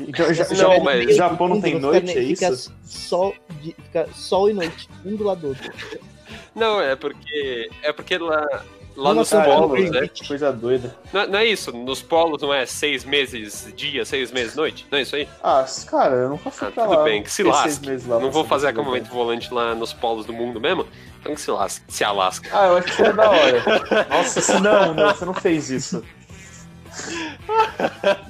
Então, 0.02 0.34
já, 0.34 0.48
Não, 0.50 0.56
já, 0.56 0.80
mas 0.84 1.06
do 1.08 1.14
Japão 1.14 1.48
não 1.48 1.56
mundo, 1.56 1.64
tem 1.64 1.76
fica- 1.76 1.88
noite, 1.88 2.12
é 2.12 2.22
fica 2.24 2.50
isso? 2.50 2.74
Sol, 2.84 3.34
de- 3.62 3.72
fica 3.74 4.08
sol 4.14 4.50
e 4.50 4.54
noite, 4.54 4.90
um 5.06 5.16
do 5.16 5.24
lado 5.24 5.40
do 5.42 5.48
outro. 5.48 5.72
Não, 6.54 6.82
é 6.82 6.96
porque. 6.96 7.70
É 7.82 7.94
porque 7.94 8.18
lá. 8.18 8.46
Lá 8.98 9.10
Não, 9.10 9.18
nos 9.20 9.30
cara, 9.30 9.46
polos, 9.46 9.92
né? 9.92 10.08
que 10.12 10.28
coisa 10.28 10.52
doida. 10.52 10.98
Não, 11.14 11.22
é- 11.22 11.28
não 11.28 11.38
é 11.40 11.46
isso? 11.46 11.72
Nos 11.72 12.02
polos 12.02 12.42
não 12.42 12.52
é 12.52 12.66
seis 12.66 13.06
meses 13.06 13.72
dia, 13.76 14.04
seis 14.04 14.32
meses 14.32 14.56
noite? 14.56 14.88
Não 14.92 14.98
é 14.98 15.04
isso 15.04 15.16
aí? 15.16 15.30
Ah, 15.44 15.64
cara, 15.86 16.16
eu 16.16 16.30
nunca 16.30 16.50
fui 16.50 16.68
Ah, 16.68 16.72
pra 16.72 16.84
tudo 16.86 16.98
lá. 16.98 17.04
bem, 17.04 17.22
que 17.22 17.32
se 17.32 17.44
lasque. 17.44 17.88
lá 18.08 18.20
não 18.20 18.32
vou 18.32 18.44
fazer 18.44 18.66
é 18.66 18.70
acampamento 18.72 19.10
volante 19.12 19.54
lá 19.54 19.76
nos 19.76 19.94
polos 19.94 20.26
do 20.26 20.34
mundo 20.34 20.60
mesmo? 20.60 20.88
Então 21.22 21.36
que 21.36 21.42
se 21.42 21.52
lasque. 21.52 21.86
Se 21.88 22.04
alasca. 22.04 22.50
Ah, 22.52 22.66
eu 22.68 22.78
acho 22.78 22.88
que 22.88 22.94
foi 22.94 23.14
da 23.14 23.30
hora. 23.30 23.64
Nossa, 24.10 24.60
não, 24.60 24.94
não, 24.96 25.14
você 25.14 25.26
não 25.26 25.34
fez 25.36 25.70
isso. 25.70 26.04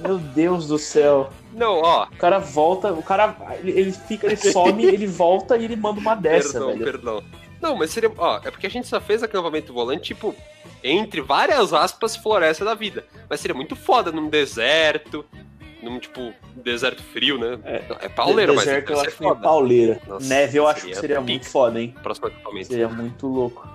Meu 0.00 0.18
Deus 0.18 0.68
do 0.68 0.78
céu. 0.78 1.30
Não, 1.54 1.80
ó. 1.80 2.04
O 2.04 2.16
cara 2.16 2.38
volta, 2.38 2.92
o 2.92 3.02
cara. 3.02 3.34
Ele, 3.60 3.70
ele 3.72 3.92
fica, 3.92 4.26
ele 4.26 4.36
some, 4.36 4.84
ele 4.84 5.06
volta 5.06 5.56
e 5.56 5.64
ele 5.64 5.76
manda 5.76 5.98
uma 5.98 6.14
dessa, 6.14 6.52
perdão, 6.52 6.68
velho. 6.72 6.84
perdão. 6.84 7.24
Não, 7.60 7.76
mas 7.76 7.90
seria. 7.90 8.10
Ó, 8.16 8.40
é 8.44 8.50
porque 8.50 8.66
a 8.66 8.70
gente 8.70 8.86
só 8.86 9.00
fez 9.00 9.22
acampamento 9.22 9.72
volante, 9.72 10.14
tipo, 10.14 10.34
entre 10.82 11.20
várias 11.20 11.72
aspas, 11.72 12.16
floresta 12.16 12.64
da 12.64 12.74
vida. 12.74 13.04
Mas 13.28 13.40
seria 13.40 13.54
muito 13.54 13.74
foda 13.76 14.12
num 14.12 14.28
deserto. 14.28 15.24
Num, 15.82 15.98
tipo, 16.00 16.32
deserto 16.56 17.00
frio, 17.04 17.38
né? 17.38 17.56
É. 17.64 18.06
É, 18.06 18.08
pauleiro, 18.08 18.52
mas 18.52 18.64
Deserto 18.64 18.90
eu 18.92 19.00
acho 19.00 19.16
meio 19.20 19.32
foda. 19.32 19.40
pauleira. 19.40 20.00
Nossa, 20.08 20.26
Neve 20.26 20.56
eu 20.58 20.66
acho 20.66 20.84
que 20.86 20.94
seria 20.94 21.16
pica. 21.20 21.30
muito 21.30 21.48
foda, 21.48 21.80
hein? 21.80 21.94
Próximo 22.02 22.26
acampamento. 22.26 22.66
Seria 22.66 22.88
muito 22.88 23.26
louco. 23.28 23.68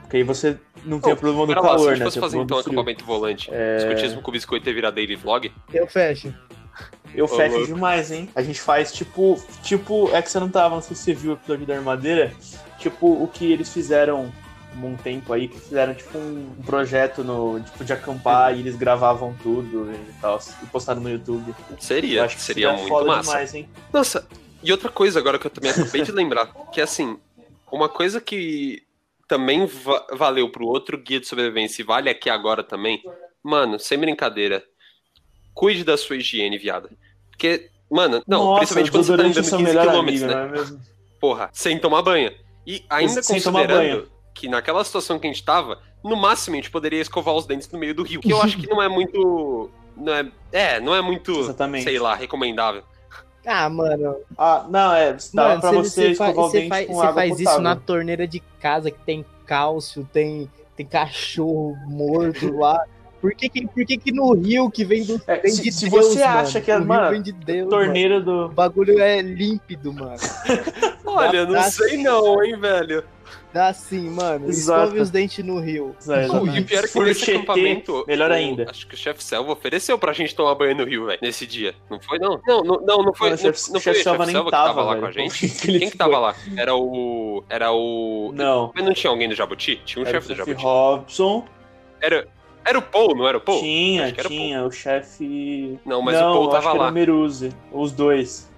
Porque 0.00 0.16
aí 0.16 0.22
você 0.22 0.56
não 0.82 0.98
tem 0.98 1.12
Ô, 1.12 1.14
o 1.14 1.18
problema 1.18 1.46
do 1.46 1.48
Pera 1.54 1.60
lá, 1.60 1.68
se 1.68 1.74
a 1.74 1.76
calor, 1.76 1.88
gente 1.90 1.98
né? 1.98 2.06
o 2.06 2.10
fazer 2.12 2.20
problema 2.20 2.44
então 2.44 2.58
acampamento 2.58 3.04
volante, 3.04 3.50
É. 3.52 3.76
escotismo 3.78 4.22
com 4.22 4.32
biscoito 4.32 4.68
e 4.68 4.72
virar 4.72 4.90
daily 4.92 5.14
vlog, 5.14 5.52
Eu 5.74 5.86
fecho. 5.86 6.34
Eu 7.14 7.28
fecho 7.28 7.56
louco. 7.56 7.74
demais, 7.74 8.10
hein? 8.10 8.30
A 8.34 8.42
gente 8.42 8.58
faz 8.58 8.90
tipo. 8.90 9.38
Tipo, 9.62 10.08
é 10.14 10.22
que 10.22 10.30
você 10.30 10.40
não 10.40 10.48
tava, 10.48 10.74
não 10.76 10.82
sei 10.82 10.96
se 10.96 11.02
você 11.04 11.12
viu 11.12 11.32
o 11.32 11.34
episódio 11.34 11.66
da 11.66 11.74
Armadeira. 11.76 12.32
Tipo, 12.82 13.06
o 13.22 13.28
que 13.28 13.52
eles 13.52 13.72
fizeram 13.72 14.32
um 14.82 14.96
tempo 14.96 15.32
aí, 15.32 15.46
que 15.46 15.58
fizeram 15.60 15.94
tipo 15.94 16.18
um 16.18 16.56
projeto 16.66 17.22
no, 17.22 17.60
tipo, 17.60 17.84
de 17.84 17.92
acampar 17.92 18.56
e 18.56 18.60
eles 18.60 18.74
gravavam 18.74 19.36
tudo 19.40 19.88
e 19.92 20.20
tal. 20.20 20.40
E 20.62 20.66
postaram 20.66 21.00
no 21.00 21.08
YouTube. 21.08 21.54
Eu 21.70 21.76
seria, 21.78 22.24
acho 22.24 22.36
que 22.36 22.42
seria 22.42 22.72
muito 22.72 22.88
foda 22.88 23.06
massa. 23.06 23.30
demais, 23.30 23.54
hein? 23.54 23.68
Nossa, 23.92 24.26
e 24.62 24.72
outra 24.72 24.88
coisa 24.88 25.20
agora 25.20 25.38
que 25.38 25.46
eu 25.46 25.50
também 25.50 25.70
acabei 25.70 26.02
de 26.02 26.10
lembrar, 26.10 26.46
que 26.72 26.80
é 26.80 26.84
assim, 26.84 27.18
uma 27.70 27.88
coisa 27.88 28.20
que 28.20 28.82
também 29.28 29.64
va- 29.66 30.06
valeu 30.12 30.50
pro 30.50 30.66
outro 30.66 30.98
guia 30.98 31.20
de 31.20 31.26
sobrevivência 31.26 31.82
e 31.82 31.84
vale 31.84 32.10
aqui 32.10 32.28
agora 32.28 32.64
também, 32.64 33.00
mano, 33.42 33.78
sem 33.78 33.98
brincadeira, 33.98 34.64
cuide 35.54 35.84
da 35.84 35.96
sua 35.96 36.16
higiene, 36.16 36.58
viada. 36.58 36.90
Porque, 37.30 37.70
mano, 37.90 38.22
não, 38.26 38.44
Nossa, 38.44 38.58
principalmente 38.74 38.90
quando 38.90 39.04
você 39.04 39.16
tá 39.16 39.22
andando 39.22 39.44
são 39.44 39.58
15 39.58 39.72
melhor 39.72 39.86
km, 39.92 40.26
né? 40.26 40.60
é? 40.60 40.92
Porra, 41.20 41.50
sem 41.52 41.78
tomar 41.78 42.02
banho. 42.02 42.32
E 42.66 42.84
ainda 42.88 43.22
Sem 43.22 43.40
considerando 43.42 44.08
que 44.34 44.48
naquela 44.48 44.82
situação 44.84 45.18
que 45.18 45.26
a 45.26 45.30
gente 45.32 45.44
tava, 45.44 45.78
no 46.02 46.16
máximo 46.16 46.54
a 46.54 46.58
gente 46.58 46.70
poderia 46.70 47.00
escovar 47.00 47.34
os 47.34 47.46
dentes 47.46 47.70
no 47.70 47.78
meio 47.78 47.94
do 47.94 48.02
rio, 48.02 48.20
que 48.20 48.32
eu 48.32 48.40
acho 48.42 48.56
que 48.58 48.68
não 48.68 48.82
é 48.82 48.88
muito. 48.88 49.70
Não 49.96 50.12
é, 50.14 50.32
é, 50.50 50.80
não 50.80 50.94
é 50.94 51.02
muito, 51.02 51.32
Exatamente. 51.38 51.84
sei 51.84 51.98
lá, 51.98 52.14
recomendável. 52.14 52.82
Ah, 53.44 53.68
mano. 53.68 54.16
Ah, 54.38 54.64
não, 54.70 54.94
é. 54.94 55.16
Dá 55.34 55.48
mano, 55.48 55.60
pra 55.60 55.70
cê- 55.70 55.76
você 55.76 55.90
cê 55.90 56.14
fa- 56.14 56.28
escovar 56.30 56.46
o 56.46 56.50
cê 56.50 56.58
dente 56.60 56.68
faz, 56.70 56.86
com 56.86 56.94
cê 56.94 57.00
água 57.00 57.14
faz 57.14 57.30
potável. 57.30 57.52
isso 57.52 57.60
na 57.60 57.76
torneira 57.76 58.26
de 58.26 58.40
casa 58.60 58.90
que 58.90 58.98
tem 59.00 59.24
cálcio, 59.44 60.08
tem, 60.12 60.50
tem 60.76 60.86
cachorro 60.86 61.76
morto 61.88 62.56
lá. 62.56 62.82
Por 63.22 63.32
que, 63.34 63.48
que, 63.48 63.66
por 63.68 63.86
que, 63.86 63.96
que 63.96 64.12
no 64.12 64.34
rio 64.34 64.68
que 64.70 64.84
vem 64.84 65.04
do 65.04 65.18
É, 65.28 65.36
vem 65.38 65.50
se- 65.52 65.62
de 65.62 65.72
se 65.72 65.88
Deus, 65.88 66.08
você 66.08 66.22
acha 66.22 66.54
mano? 66.58 66.64
que 66.64 66.70
é- 66.72 66.76
o 66.76 66.84
mano, 66.84 67.10
vem 67.10 67.22
de 67.22 67.32
Deus, 67.32 67.70
mano. 67.70 67.84
Torneira 67.84 68.18
O 68.18 68.22
do. 68.22 68.48
bagulho 68.48 69.00
é 69.00 69.22
límpido, 69.22 69.92
mano. 69.92 70.16
Olha, 71.06 71.44
não 71.46 71.52
Dá- 71.52 71.62
sei 71.70 72.02
não, 72.02 72.42
hein, 72.44 72.58
velho. 72.58 73.04
Dá 73.52 73.68
assim, 73.68 74.08
mano. 74.10 74.48
Exato. 74.48 74.80
Escove 74.84 75.00
os 75.00 75.10
dentes 75.10 75.44
no 75.44 75.60
rio. 75.60 75.94
Exato. 76.00 76.46
E 76.48 76.60
o 76.60 76.64
pior 76.64 76.78
é 76.78 76.82
que 76.82 76.88
For 76.88 77.04
nesse 77.06 77.30
acampamento. 77.30 78.02
melhor 78.08 78.30
o- 78.30 78.34
ainda. 78.34 78.66
Acho 78.70 78.86
que 78.86 78.94
o 78.94 78.96
chefe 78.96 79.22
Selva 79.22 79.52
ofereceu 79.52 79.98
pra 79.98 80.12
gente 80.14 80.34
tomar 80.34 80.54
banho 80.54 80.74
no 80.74 80.84
rio, 80.84 81.04
velho, 81.06 81.18
nesse 81.22 81.46
dia. 81.46 81.74
Não 81.90 82.00
foi, 82.00 82.18
não? 82.18 82.40
Não, 82.46 82.62
não, 82.64 82.80
não, 82.80 83.02
não 83.04 83.14
foi. 83.14 83.28
Não, 83.30 83.36
Não, 83.36 83.42
o 83.50 83.52
chefe- 83.54 83.70
não 83.70 83.76
o 83.78 83.80
foi 83.80 83.92
o 83.92 83.94
chefe 83.94 84.02
Selva 84.04 84.24
nem 84.26 84.34
que 84.34 84.50
tava 84.50 84.50
tava, 84.50 84.82
lá 84.82 84.96
com 84.96 85.04
a 85.06 85.12
gente? 85.12 85.48
Quem 85.48 85.90
que 85.90 85.96
tava 85.96 86.18
lá? 86.18 86.34
Era 86.56 86.74
o. 86.74 87.44
Era 87.48 87.70
o. 87.72 88.32
Não. 88.34 88.72
Mas 88.74 88.84
não 88.84 88.94
tinha 88.94 89.10
alguém 89.10 89.28
do 89.28 89.34
Jabuti? 89.34 89.80
Tinha 89.84 90.02
um 90.02 90.08
o 90.08 90.10
chefe 90.10 90.28
do 90.28 90.34
chefe 90.34 90.48
Jabuti. 90.50 90.64
Robson. 90.64 91.44
Era, 92.00 92.26
era 92.64 92.78
o 92.78 92.82
Paul, 92.82 93.14
não 93.16 93.26
era 93.28 93.38
o 93.38 93.40
Paul? 93.40 93.60
Tinha, 93.60 94.08
o 94.08 94.12
tinha. 94.28 94.64
O 94.64 94.70
chefe. 94.70 95.78
Não, 95.84 96.00
mas 96.02 96.16
o 96.16 96.20
Paul 96.20 96.42
acho 96.42 96.50
tava 96.50 96.62
que 96.62 96.68
era 96.76 96.82
lá. 96.84 96.88
o 96.90 96.92
Meruzzi. 96.92 97.52
Os 97.72 97.92
dois. 97.92 98.50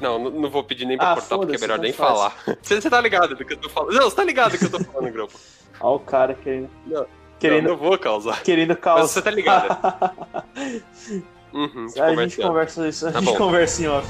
Não, 0.00 0.18
não, 0.18 0.30
não 0.30 0.50
vou 0.50 0.62
pedir 0.64 0.84
nem 0.86 0.96
pra 0.96 1.12
Ah, 1.12 1.14
cortar, 1.16 1.38
porque 1.38 1.56
é 1.56 1.58
melhor 1.58 1.78
nem 1.78 1.92
falar. 1.92 2.34
Você, 2.62 2.80
você 2.80 2.88
tá 2.90 3.00
ligado 3.00 3.34
do 3.34 3.44
que 3.44 3.52
eu 3.52 3.56
tô 3.58 3.68
falando? 3.68 3.92
Não, 3.94 4.08
você 4.10 4.16
tá 4.16 4.24
ligado 4.24 4.52
do 4.52 4.58
que 4.58 4.64
eu 4.64 4.70
tô 4.70 4.80
falando, 4.84 5.12
Grupo. 5.12 5.38
Olha 5.80 5.90
o 5.96 6.00
cara 6.00 6.34
querendo. 6.34 6.70
Não, 6.86 7.06
Querendo, 7.38 7.64
Não, 7.64 7.70
não 7.72 7.76
vou 7.76 7.98
causar. 7.98 8.42
querendo 8.42 8.70
Mas 8.70 8.78
causar. 8.80 9.06
você 9.08 9.22
tá 9.22 9.30
ligado. 9.30 9.76
Uhum, 11.52 11.86
de 11.86 12.00
a 12.00 12.08
gente 12.14 12.36
conversa. 12.36 12.42
conversa 12.42 12.88
isso, 12.88 13.08
a 13.08 13.12
Tá 13.12 13.20
gente 13.20 13.30
bom. 13.32 13.38
conversa 13.38 13.82
em 13.82 13.86
off. 13.88 14.08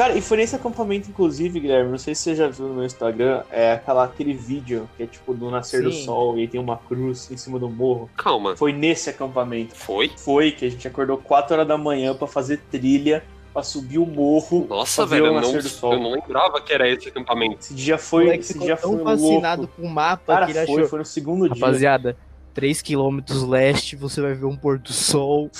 Cara, 0.00 0.16
e 0.16 0.22
foi 0.22 0.38
nesse 0.38 0.56
acampamento, 0.56 1.10
inclusive, 1.10 1.60
Guilherme, 1.60 1.90
não 1.90 1.98
sei 1.98 2.14
se 2.14 2.22
você 2.22 2.34
já 2.34 2.48
viu 2.48 2.68
no 2.68 2.72
meu 2.72 2.86
Instagram, 2.86 3.42
é 3.50 3.72
aquela, 3.72 4.04
aquele 4.04 4.32
vídeo 4.32 4.88
que 4.96 5.02
é 5.02 5.06
tipo 5.06 5.34
do 5.34 5.50
nascer 5.50 5.82
do 5.82 5.92
Sim. 5.92 6.06
sol 6.06 6.38
e 6.38 6.40
aí 6.40 6.48
tem 6.48 6.58
uma 6.58 6.78
cruz 6.78 7.30
em 7.30 7.36
cima 7.36 7.58
do 7.58 7.68
morro. 7.68 8.08
Calma. 8.16 8.56
Foi 8.56 8.72
nesse 8.72 9.10
acampamento. 9.10 9.74
Foi? 9.74 10.10
Foi 10.16 10.52
que 10.52 10.64
a 10.64 10.70
gente 10.70 10.88
acordou 10.88 11.18
4 11.18 11.52
horas 11.54 11.68
da 11.68 11.76
manhã 11.76 12.14
pra 12.14 12.26
fazer 12.26 12.62
trilha, 12.70 13.22
pra 13.52 13.62
subir 13.62 13.98
o 13.98 14.06
morro. 14.06 14.66
Nossa, 14.70 15.04
velho, 15.04 15.24
o 15.24 15.26
eu 15.26 15.34
não, 15.34 15.40
nascer 15.42 15.62
do 15.62 15.68
sol. 15.68 15.92
eu 15.92 16.00
não 16.00 16.12
lembrava 16.12 16.62
que 16.62 16.72
era 16.72 16.88
esse 16.88 17.10
acampamento. 17.10 17.58
Esse 17.60 17.74
dia 17.74 17.98
foi, 17.98 18.24
moleque 18.24 18.40
esse 18.40 18.54
ficou 18.54 18.66
dia 18.68 18.78
tão 18.78 18.94
foi 18.94 19.04
fascinado 19.04 19.62
louco. 19.64 19.74
com 19.76 19.86
o 19.86 19.90
mapa 19.90 20.32
Cara, 20.32 20.46
que 20.46 20.52
ele 20.52 20.64
foi, 20.64 20.76
achou. 20.76 20.88
foi 20.88 20.98
no 21.00 21.04
segundo 21.04 21.46
dia. 21.46 21.62
Rapaziada, 21.62 22.16
3km 22.56 23.46
leste 23.46 23.96
você 23.96 24.22
vai 24.22 24.32
ver 24.32 24.46
um 24.46 24.56
pôr 24.56 24.78
do 24.78 24.94
sol. 24.94 25.50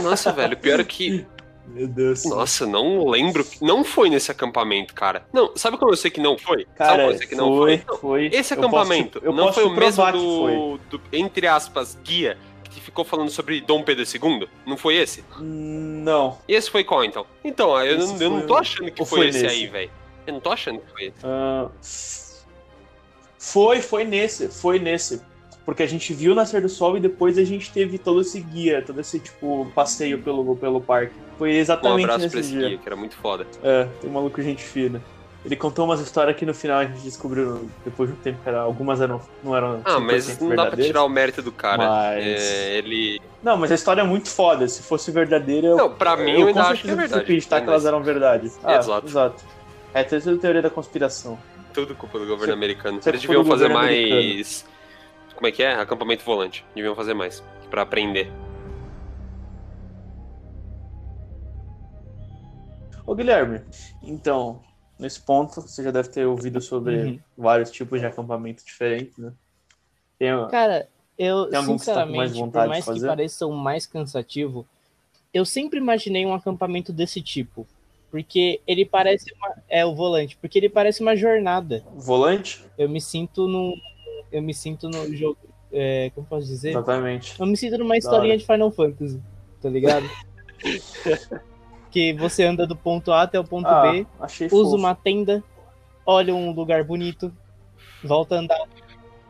Nossa, 0.00 0.30
velho, 0.30 0.56
pior 0.56 0.78
é 0.78 0.84
que 0.84 1.26
Meu 1.66 1.88
Deus. 1.88 2.24
Nossa, 2.26 2.66
não 2.66 3.06
lembro. 3.08 3.44
Não 3.60 3.82
foi 3.84 4.10
nesse 4.10 4.30
acampamento, 4.30 4.94
cara. 4.94 5.26
Não, 5.32 5.56
sabe 5.56 5.76
como 5.76 5.92
eu 5.92 5.96
sei 5.96 6.10
que 6.10 6.20
não 6.20 6.36
foi? 6.36 6.64
sabe 6.64 6.76
Cara, 6.76 7.02
como 7.02 7.12
eu 7.14 7.18
sei 7.18 7.26
que 7.26 7.34
não 7.34 7.56
foi, 7.56 7.78
foi? 7.78 7.84
Não, 7.88 7.98
foi. 7.98 8.26
Esse 8.32 8.54
acampamento 8.54 9.20
te- 9.20 9.26
eu 9.26 9.32
não 9.32 9.52
foi 9.52 9.64
o 9.64 9.70
mesmo 9.70 10.12
do, 10.12 10.78
do, 10.90 11.00
entre 11.12 11.46
aspas, 11.46 11.98
guia 12.04 12.36
que 12.70 12.80
ficou 12.80 13.04
falando 13.04 13.30
sobre 13.30 13.60
Dom 13.60 13.82
Pedro 13.82 14.04
II? 14.04 14.48
Não 14.66 14.76
foi 14.76 14.96
esse? 14.96 15.24
Não. 15.38 16.38
Esse 16.48 16.70
foi 16.70 16.84
qual, 16.84 17.04
então? 17.04 17.24
Então, 17.42 17.80
eu, 17.82 17.98
não, 17.98 18.16
eu 18.20 18.30
não 18.30 18.46
tô 18.46 18.56
achando 18.56 18.90
que 18.90 19.04
foi, 19.04 19.18
foi 19.20 19.28
esse 19.28 19.42
nesse? 19.42 19.54
aí, 19.54 19.66
velho. 19.66 19.90
Eu 20.26 20.32
não 20.34 20.40
tô 20.40 20.50
achando 20.50 20.80
que 20.80 20.90
foi 20.90 21.04
esse. 21.04 21.14
Ah, 21.24 21.68
foi, 23.38 23.80
foi 23.80 24.04
nesse, 24.04 24.48
foi 24.48 24.78
nesse. 24.78 25.22
Porque 25.64 25.82
a 25.82 25.86
gente 25.86 26.12
viu 26.12 26.32
o 26.32 26.34
nascer 26.34 26.60
do 26.60 26.68
sol 26.68 26.96
e 26.96 27.00
depois 27.00 27.38
a 27.38 27.44
gente 27.44 27.72
teve 27.72 27.96
todo 27.96 28.20
esse 28.20 28.38
guia, 28.40 28.82
todo 28.82 29.00
esse 29.00 29.18
tipo 29.18 29.70
passeio 29.74 30.18
pelo, 30.20 30.54
pelo 30.56 30.80
parque. 30.80 31.14
Foi 31.38 31.50
Um 31.50 31.52
exatamente 31.52 32.04
abraço 32.04 32.18
pra 32.18 32.24
nesse 32.26 32.38
esse 32.40 32.50
dia. 32.58 32.68
guia, 32.68 32.78
que 32.78 32.86
era 32.86 32.96
muito 32.96 33.16
foda. 33.16 33.46
É, 33.62 33.86
tem 34.00 34.10
um 34.10 34.12
maluco 34.12 34.42
gente 34.42 34.62
fina. 34.62 35.02
Ele 35.44 35.56
contou 35.56 35.84
umas 35.84 36.00
histórias 36.00 36.36
que 36.36 36.46
no 36.46 36.54
final 36.54 36.78
a 36.80 36.84
gente 36.86 37.00
descobriu 37.00 37.68
depois 37.84 38.08
de 38.10 38.16
um 38.16 38.18
tempo 38.18 38.38
que 38.42 38.48
era, 38.48 38.60
algumas 38.60 39.00
eram, 39.00 39.20
não 39.42 39.54
eram. 39.54 39.80
Ah, 39.84 40.00
mas 40.00 40.26
100% 40.26 40.40
não 40.40 40.56
dá 40.56 40.66
pra 40.66 40.76
tirar 40.82 41.04
o 41.04 41.08
mérito 41.08 41.42
do 41.42 41.52
cara. 41.52 41.78
Mas- 41.86 42.24
É, 42.24 42.78
ele. 42.78 43.20
Não, 43.42 43.56
mas 43.58 43.70
a 43.70 43.74
história 43.74 44.00
é 44.00 44.04
muito 44.04 44.28
foda. 44.30 44.66
Se 44.68 44.82
fosse 44.82 45.10
verdadeira, 45.10 45.66
eu. 45.66 45.76
Não, 45.76 45.94
pra 45.94 46.16
mim 46.16 46.40
eu 46.40 46.46
ainda 46.48 46.62
com 46.62 46.68
acho 46.68 46.80
que 46.82 46.88
é 46.88 46.94
verdade. 46.94 46.98
preciso 47.08 47.20
acreditar 47.20 47.60
que 47.60 47.66
Mas 47.66 47.72
elas 47.74 47.86
eram 47.86 48.02
verdade. 48.02 48.52
Ah, 48.62 48.76
Exato. 48.76 49.06
exato. 49.06 49.44
É 49.92 50.02
tudo 50.02 50.38
teoria 50.38 50.62
da 50.62 50.70
conspiração. 50.70 51.38
Tudo 51.74 51.94
culpa 51.94 52.18
do 52.18 52.26
governo 52.26 52.54
americano. 52.54 53.00
é 53.04 53.08
Eles 53.10 53.20
deviam 53.20 53.44
fazer 53.44 53.68
mais. 53.68 54.64
Como 55.34 55.46
é 55.46 55.52
que 55.52 55.62
é? 55.62 55.74
Acampamento 55.74 56.24
volante. 56.24 56.64
Deviam 56.74 56.94
fazer 56.94 57.14
mais. 57.14 57.42
Pra 57.70 57.82
aprender. 57.82 58.30
Ô 63.06 63.14
Guilherme, 63.14 63.60
então, 64.02 64.62
nesse 64.98 65.20
ponto, 65.20 65.60
você 65.60 65.82
já 65.82 65.90
deve 65.90 66.08
ter 66.08 66.24
ouvido 66.26 66.60
sobre 66.60 66.96
Uhum. 66.96 67.20
vários 67.36 67.70
tipos 67.70 68.00
de 68.00 68.06
acampamento 68.06 68.64
diferentes, 68.64 69.18
né? 69.18 69.32
Tem, 70.18 70.30
Cara, 70.50 70.88
eu, 71.18 71.44
Tem 71.44 71.52
tá 71.52 71.62
sinceramente, 71.62 72.34
vontade 72.34 72.64
por 72.64 72.68
mais 72.68 72.84
que 72.88 73.06
pareça 73.06 73.46
um 73.46 73.56
mais 73.56 73.86
cansativo, 73.86 74.66
eu 75.34 75.44
sempre 75.44 75.78
imaginei 75.78 76.24
um 76.24 76.32
acampamento 76.34 76.92
desse 76.92 77.20
tipo. 77.20 77.66
Porque 78.10 78.60
ele 78.64 78.84
parece 78.86 79.34
uma. 79.34 79.56
É 79.68 79.84
o 79.84 79.92
volante, 79.92 80.36
porque 80.40 80.56
ele 80.58 80.68
parece 80.68 81.02
uma 81.02 81.16
jornada. 81.16 81.84
volante? 81.94 82.64
Eu 82.78 82.88
me 82.88 83.00
sinto 83.00 83.48
no. 83.48 83.74
Eu 84.34 84.42
me 84.42 84.52
sinto 84.52 84.88
no 84.88 85.14
jogo. 85.14 85.38
É, 85.72 86.10
como 86.12 86.26
posso 86.26 86.44
dizer? 86.44 86.70
Exatamente. 86.70 87.38
Eu 87.38 87.46
me 87.46 87.56
sinto 87.56 87.78
numa 87.78 87.96
historinha 87.96 88.36
de 88.36 88.44
Final 88.44 88.72
Fantasy, 88.72 89.22
tá 89.62 89.68
ligado? 89.68 90.10
que 91.88 92.12
você 92.14 92.42
anda 92.42 92.66
do 92.66 92.74
ponto 92.74 93.12
A 93.12 93.22
até 93.22 93.38
o 93.38 93.44
ponto 93.44 93.68
Ah, 93.68 93.82
B, 93.92 94.04
usa 94.20 94.48
fofo. 94.48 94.74
uma 94.74 94.92
tenda, 94.92 95.42
olha 96.04 96.34
um 96.34 96.50
lugar 96.50 96.82
bonito, 96.82 97.32
volta 98.02 98.34
a 98.34 98.38
andar, 98.40 98.58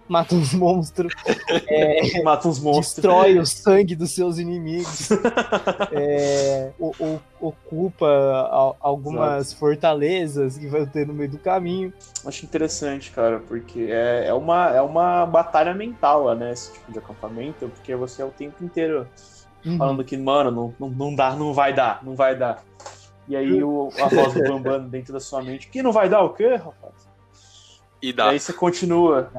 mata 0.09 0.35
uns 0.35 0.53
monstros, 0.55 1.13
Mata 2.23 2.49
uns 2.49 2.59
monstros. 2.61 2.95
destrói 2.97 3.39
o 3.39 3.47
sangue 3.47 3.97
dos 3.97 4.15
seus 4.15 4.39
inimigos, 4.39 5.09
é, 5.93 6.73
o- 6.79 6.93
o- 6.99 7.21
ocupa 7.41 8.07
al- 8.51 8.77
algumas 8.81 9.53
fortalezas 9.53 10.57
que 10.59 10.67
vai 10.69 10.87
ter 10.87 11.07
no 11.07 11.15
meio 11.15 11.31
do 11.31 11.39
caminho. 11.39 11.93
Acho 12.27 12.45
interessante, 12.45 13.11
cara, 13.11 13.41
porque 13.41 13.89
é, 13.91 14.27
é, 14.29 14.35
uma, 14.35 14.71
é 14.71 14.81
uma 14.81 15.27
batalha 15.27 15.75
mental, 15.75 16.35
né? 16.35 16.53
Esse 16.53 16.73
tipo 16.73 16.93
de 16.93 16.99
acampamento, 16.99 17.69
porque 17.69 17.95
você 17.95 18.23
é 18.23 18.25
o 18.25 18.31
tempo 18.31 18.65
inteiro 18.65 19.07
Uhum. 19.67 19.79
falando 19.79 20.05
que, 20.05 20.15
mano, 20.15 20.51
não, 20.51 20.75
não, 20.79 20.91
não 20.91 21.15
dá, 21.15 21.35
não 21.35 21.55
vai 21.55 21.73
dar, 21.73 22.05
não 22.05 22.15
vai 22.15 22.37
dar. 22.37 22.63
E 23.27 23.35
aí 23.35 23.63
o, 23.65 23.91
a 23.99 24.09
voz 24.09 24.35
do 24.35 24.43
bambando 24.43 24.89
dentro 24.91 25.11
da 25.15 25.21
sua 25.21 25.43
mente, 25.43 25.69
que 25.69 25.83
não 25.83 25.91
vai 25.91 26.07
dar 26.07 26.23
o 26.23 26.35
quê, 26.35 26.57
rapaz? 26.57 26.93
E 28.03 28.11
E 28.11 28.13
dá. 28.13 28.29
aí 28.29 28.39
você 28.39 28.53
continua 28.53 29.31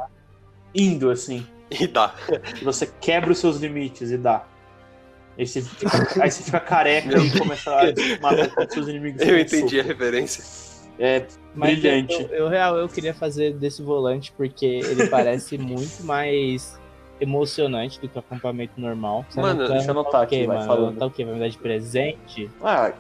indo, 0.76 1.10
assim. 1.10 1.46
E 1.72 1.88
dá. 1.88 2.14
Você 2.64 2.92
quebra 3.02 3.32
os 3.32 3.40
seus 3.40 3.58
limites 3.58 4.12
e 4.12 4.18
dá. 4.18 4.46
Aí 5.38 5.46
você 5.46 5.62
fica, 5.62 6.24
aí 6.24 6.32
você 6.32 6.44
fica 6.44 6.60
careca 6.60 7.18
e 7.18 7.38
começa 7.38 7.72
a 7.72 8.22
matar 8.22 8.50
todos 8.50 8.68
os 8.68 8.74
seus 8.74 8.88
inimigos. 8.88 9.22
Eu 9.22 9.40
entendi 9.40 9.80
a 9.80 9.84
referência. 9.84 10.44
É, 10.98 11.26
Mas 11.54 11.78
Brilhante. 11.78 12.14
Eu, 12.14 12.30
eu, 12.30 12.48
real, 12.48 12.78
eu 12.78 12.88
queria 12.88 13.14
fazer 13.14 13.54
desse 13.54 13.82
volante 13.82 14.32
porque 14.38 14.66
ele 14.66 15.08
parece 15.12 15.58
muito 15.58 16.04
mais 16.04 16.80
emocionante 17.20 18.00
do 18.00 18.08
que 18.08 18.16
o 18.16 18.20
acampamento 18.20 18.80
normal. 18.80 19.26
Você 19.30 19.42
Mano, 19.42 19.60
vai 19.60 19.78
deixa 19.78 19.88
eu 19.88 19.92
anotar 19.92 20.22
aqui, 20.22 20.46
vai 20.46 20.58
mano? 20.58 20.68
falando. 20.68 20.98
Tá 20.98 21.06
o 21.06 21.12
quê? 21.12 21.26
Vai 21.26 21.34
me 21.34 21.40
dar 21.40 21.50
de 21.50 21.58
presente? 21.58 22.50
ah, 22.64 22.94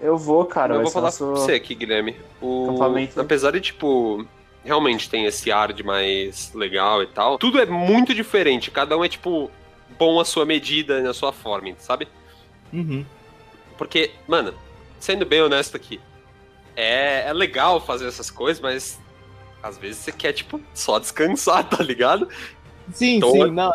eu 0.00 0.16
vou, 0.16 0.46
cara. 0.46 0.74
eu 0.74 0.82
vou 0.82 0.90
falar 0.90 1.12
pra 1.12 1.26
você 1.26 1.52
aqui, 1.52 1.74
Guilherme. 1.74 2.16
O... 2.40 2.64
Acampamento. 2.64 3.20
Apesar 3.20 3.50
de, 3.50 3.60
tipo, 3.60 4.26
realmente 4.64 5.08
tem 5.08 5.24
esse 5.26 5.50
ar 5.50 5.72
de 5.72 5.82
mais 5.82 6.52
legal 6.54 7.02
e 7.02 7.06
tal, 7.06 7.38
tudo 7.38 7.60
é 7.60 7.66
muito 7.66 8.14
diferente. 8.14 8.70
Cada 8.70 8.96
um 8.96 9.04
é, 9.04 9.08
tipo, 9.08 9.50
bom 9.98 10.20
à 10.20 10.24
sua 10.24 10.44
medida, 10.44 11.00
na 11.00 11.12
sua 11.14 11.32
forma, 11.32 11.72
sabe? 11.78 12.06
Uhum. 12.72 13.04
Porque, 13.78 14.10
mano, 14.28 14.54
sendo 14.98 15.24
bem 15.24 15.40
honesto 15.42 15.76
aqui, 15.76 16.00
é, 16.76 17.26
é 17.28 17.32
legal 17.32 17.80
fazer 17.80 18.06
essas 18.06 18.30
coisas, 18.30 18.60
mas 18.60 19.00
às 19.62 19.76
vezes 19.78 19.98
você 19.98 20.12
quer, 20.12 20.32
tipo, 20.32 20.60
só 20.74 20.98
descansar, 20.98 21.64
tá 21.68 21.82
ligado? 21.82 22.28
Sim, 22.92 23.18
Então, 23.18 23.30
sim, 23.32 23.38
não, 23.38 23.50
não, 23.50 23.72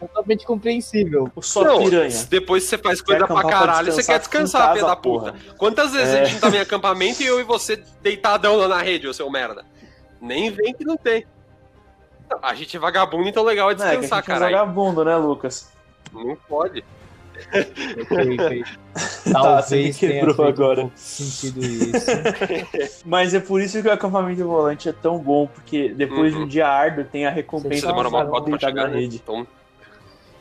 totalmente 0.00 0.44
compreensível. 0.44 1.30
O 1.36 1.40
só 1.42 1.62
Não, 1.62 1.84
piranha. 1.84 2.10
depois 2.28 2.64
você 2.64 2.76
faz 2.76 3.00
coisa 3.00 3.24
pra 3.24 3.36
acampar 3.36 3.46
pra 3.46 3.66
caralho, 3.66 3.92
você 3.92 4.02
quer 4.02 4.18
descansar, 4.18 4.72
filha 4.74 4.86
da 4.86 4.96
puta. 4.96 5.32
porra. 5.32 5.54
Quantas 5.56 5.92
vezes 5.92 6.14
É. 6.14 6.22
a 6.22 6.24
gente 6.24 6.40
tá 6.40 6.48
em 6.48 6.58
acampamento 6.58 7.22
e 7.22 7.26
eu 7.26 7.38
e 7.38 7.44
você 7.44 7.76
deitadão 8.02 8.56
lá 8.56 8.66
na 8.66 8.82
rede, 8.82 9.06
ô 9.06 9.14
seu 9.14 9.30
merda? 9.30 9.64
Nem 10.20 10.50
vem 10.50 10.74
que 10.74 10.84
não 10.84 10.96
tem. 10.96 11.24
Não, 12.30 12.38
A 12.42 12.54
gente 12.54 12.76
é 12.76 12.80
vagabundo, 12.80 13.28
então 13.28 13.42
legal 13.42 13.70
é 13.70 13.74
Não, 13.74 13.84
é 13.86 13.90
que 13.90 13.96
a 13.96 14.00
descansar, 14.00 14.24
gente 14.24 14.36
é 14.36 14.38
vagabundo, 14.58 15.04
né, 15.04 15.16
Lucas? 15.16 15.72
Não 16.12 16.36
pode. 16.48 16.84
Ok, 17.52 18.36
ok. 18.38 18.64
Tá, 19.32 19.32
Talvez 19.32 19.64
você 19.66 19.76
me 19.76 19.94
tenha 19.94 20.26
quebrou 20.26 20.46
agora. 20.46 20.84
um 20.84 20.88
de 20.88 21.00
sentido 21.00 21.60
isso. 21.64 22.10
Mas 23.06 23.32
é 23.32 23.40
por 23.40 23.60
isso 23.62 23.80
que 23.80 23.88
o 23.88 23.92
acampamento 23.92 24.44
volante 24.46 24.88
é 24.88 24.92
tão 24.92 25.18
bom, 25.18 25.46
porque 25.46 25.88
depois 25.88 26.32
de 26.32 26.38
Uhum. 26.38 26.44
um 26.44 26.48
dia 26.48 26.68
árduo 26.68 27.04
tem 27.04 27.24
a 27.26 27.30
Você 27.30 27.36
recompensa 27.36 27.86
demora 27.86 28.08
de 28.08 28.14
uma 28.14 28.26
cota 28.26 28.50
pra 28.50 28.58
chegar, 28.58 28.88
na 28.88 28.94
rede. 28.94 29.16
Então, 29.16 29.46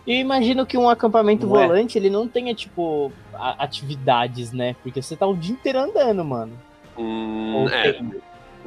E 0.06 0.14
eu 0.14 0.18
imagino 0.18 0.66
que 0.66 0.78
um 0.78 0.90
acampamento 0.90 1.48
Não 1.48 1.56
é? 1.58 1.68
volante, 1.68 1.98
ele 1.98 2.10
não 2.10 2.28
tenha, 2.28 2.54
tipo, 2.54 3.12
atividades, 3.34 4.52
né? 4.52 4.76
Porque 4.84 5.02
você 5.02 5.16
tá 5.16 5.26
o 5.26 5.38
dia 5.38 5.54
inteiro 5.54 5.80
andando, 5.80 6.26
mano. 6.26 6.52
hum, 6.98 7.66
é. 7.70 7.94
tem. 7.94 8.12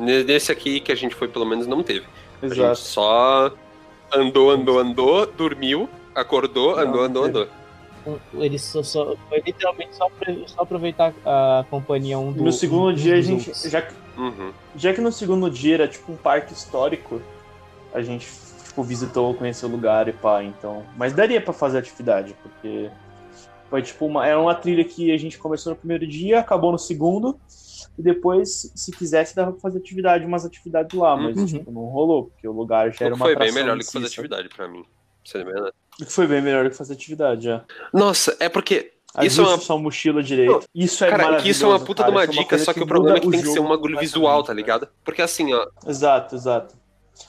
Nesse 0.03 0.51
aqui 0.51 0.81
que 0.81 0.91
a 0.93 0.95
gente 0.95 1.15
foi, 1.15 1.29
pelo 1.29 1.45
menos, 1.47 1.67
não 1.67 1.83
teve. 1.83 2.07
A 2.43 2.47
gente 2.49 2.59
Exato. 2.59 2.79
só 2.79 3.53
andou, 4.13 4.51
andou, 4.51 4.79
andou, 4.79 5.27
dormiu, 5.27 5.89
acordou, 6.15 6.77
Não, 6.77 6.83
andou, 6.83 7.03
andou, 7.05 7.25
andou. 7.25 7.49
Um- 8.07 8.19
Ele 8.43 8.59
só, 8.59 8.83
só- 8.83 9.15
foi 9.29 9.41
literalmente 9.47 9.95
só, 9.95 10.11
só 10.49 10.63
aproveitar 10.63 11.15
a 11.25 11.65
companhia 11.71 12.19
um 12.19 12.33
do 12.33 12.43
No 12.43 12.53
segundo 12.53 12.89
um 12.91 12.95
dia, 12.95 13.15
a 13.15 13.17
dos 13.19 13.25
gente. 13.27 13.69
Já, 13.71 13.81
que- 13.81 13.95
Uhum. 14.17 14.53
já 14.75 14.93
que 14.93 15.01
no 15.01 15.13
segundo 15.13 15.49
dia 15.49 15.75
era 15.75 15.89
tipo 15.89 16.11
um 16.13 16.17
parque 16.17 16.53
histórico, 16.53 17.23
a 17.95 18.03
gente 18.03 18.27
tipo, 18.67 18.83
visitou, 18.83 19.33
conheceu 19.35 19.69
o 19.69 19.73
lugar 19.73 20.09
e 20.09 20.13
pá, 20.13 20.43
então. 20.43 20.83
Mas 20.97 21.13
daria 21.13 21.41
pra 21.41 21.53
fazer 21.53 21.79
atividade, 21.79 22.35
porque 22.43 22.91
foi 23.73 23.81
tipo 23.83 24.05
uma. 24.05 24.27
Era 24.27 24.39
uma 24.39 24.55
trilha 24.55 24.85
que 24.85 25.11
a 25.11 25.17
gente 25.17 25.39
começou 25.39 25.73
no 25.73 25.79
primeiro 25.79 26.07
dia, 26.07 26.41
acabou 26.41 26.71
no 26.73 26.79
segundo. 26.79 27.41
E 27.99 28.03
depois, 28.03 28.71
se 28.75 28.93
quisesse, 28.93 29.35
dava 29.35 29.53
pra 29.53 29.61
fazer 29.61 29.79
atividade, 29.79 30.25
umas 30.27 30.45
atividades 30.45 30.97
lá, 30.99 31.17
mas 31.17 31.37
Uhum. 31.37 31.47
tipo, 31.47 31.71
não 31.73 31.83
rolou, 31.87 32.27
porque 32.27 32.47
o 32.47 32.53
lugar 32.53 32.91
já 32.93 33.07
era 33.07 33.15
uma 33.15 33.25
Foi 33.25 33.35
bem 33.37 33.51
melhor 33.53 33.77
do 33.79 33.85
que 33.85 33.91
fazer 33.93 34.07
atividade 34.07 34.49
pra 34.51 34.69
mim. 34.69 34.85
Foi 36.09 36.27
bem 36.27 36.41
melhor 36.43 36.65
do 36.65 36.71
que 36.71 36.77
fazer 36.77 36.93
atividade, 36.95 37.45
já. 37.45 37.65
Nossa, 37.93 38.37
é 38.41 38.49
porque 38.49 38.93
Isso 39.23 39.41
é 39.43 39.45
uma- 39.47 39.59
sua 39.59 39.79
mochila 39.79 40.23
direito. 40.23 40.65
Isso 40.75 41.05
é 41.05 41.09
Cara, 41.11 41.23
maravilhoso. 41.25 41.45
que 41.45 41.51
isso 41.51 41.65
é 41.65 41.69
uma 41.69 41.81
puta 41.81 42.03
cara. 42.03 42.11
de 42.13 42.17
uma 42.17 42.23
Isso 42.25 42.31
é 42.33 42.35
dica, 42.37 42.49
coisa 42.51 42.65
só 42.65 42.73
que, 42.73 42.81
o 42.83 42.87
problema 42.87 43.17
é 43.17 43.21
que 43.21 43.31
tem 43.31 43.43
que 43.43 43.49
ser 43.49 43.61
um 43.61 43.69
bagulho 43.69 43.99
visual, 43.99 44.43
tá 44.43 44.53
ligado? 44.55 44.89
Porque 45.05 45.21
assim, 45.23 45.53
ó. 45.53 45.67
Exato, 45.87 46.35
exato. 46.35 46.75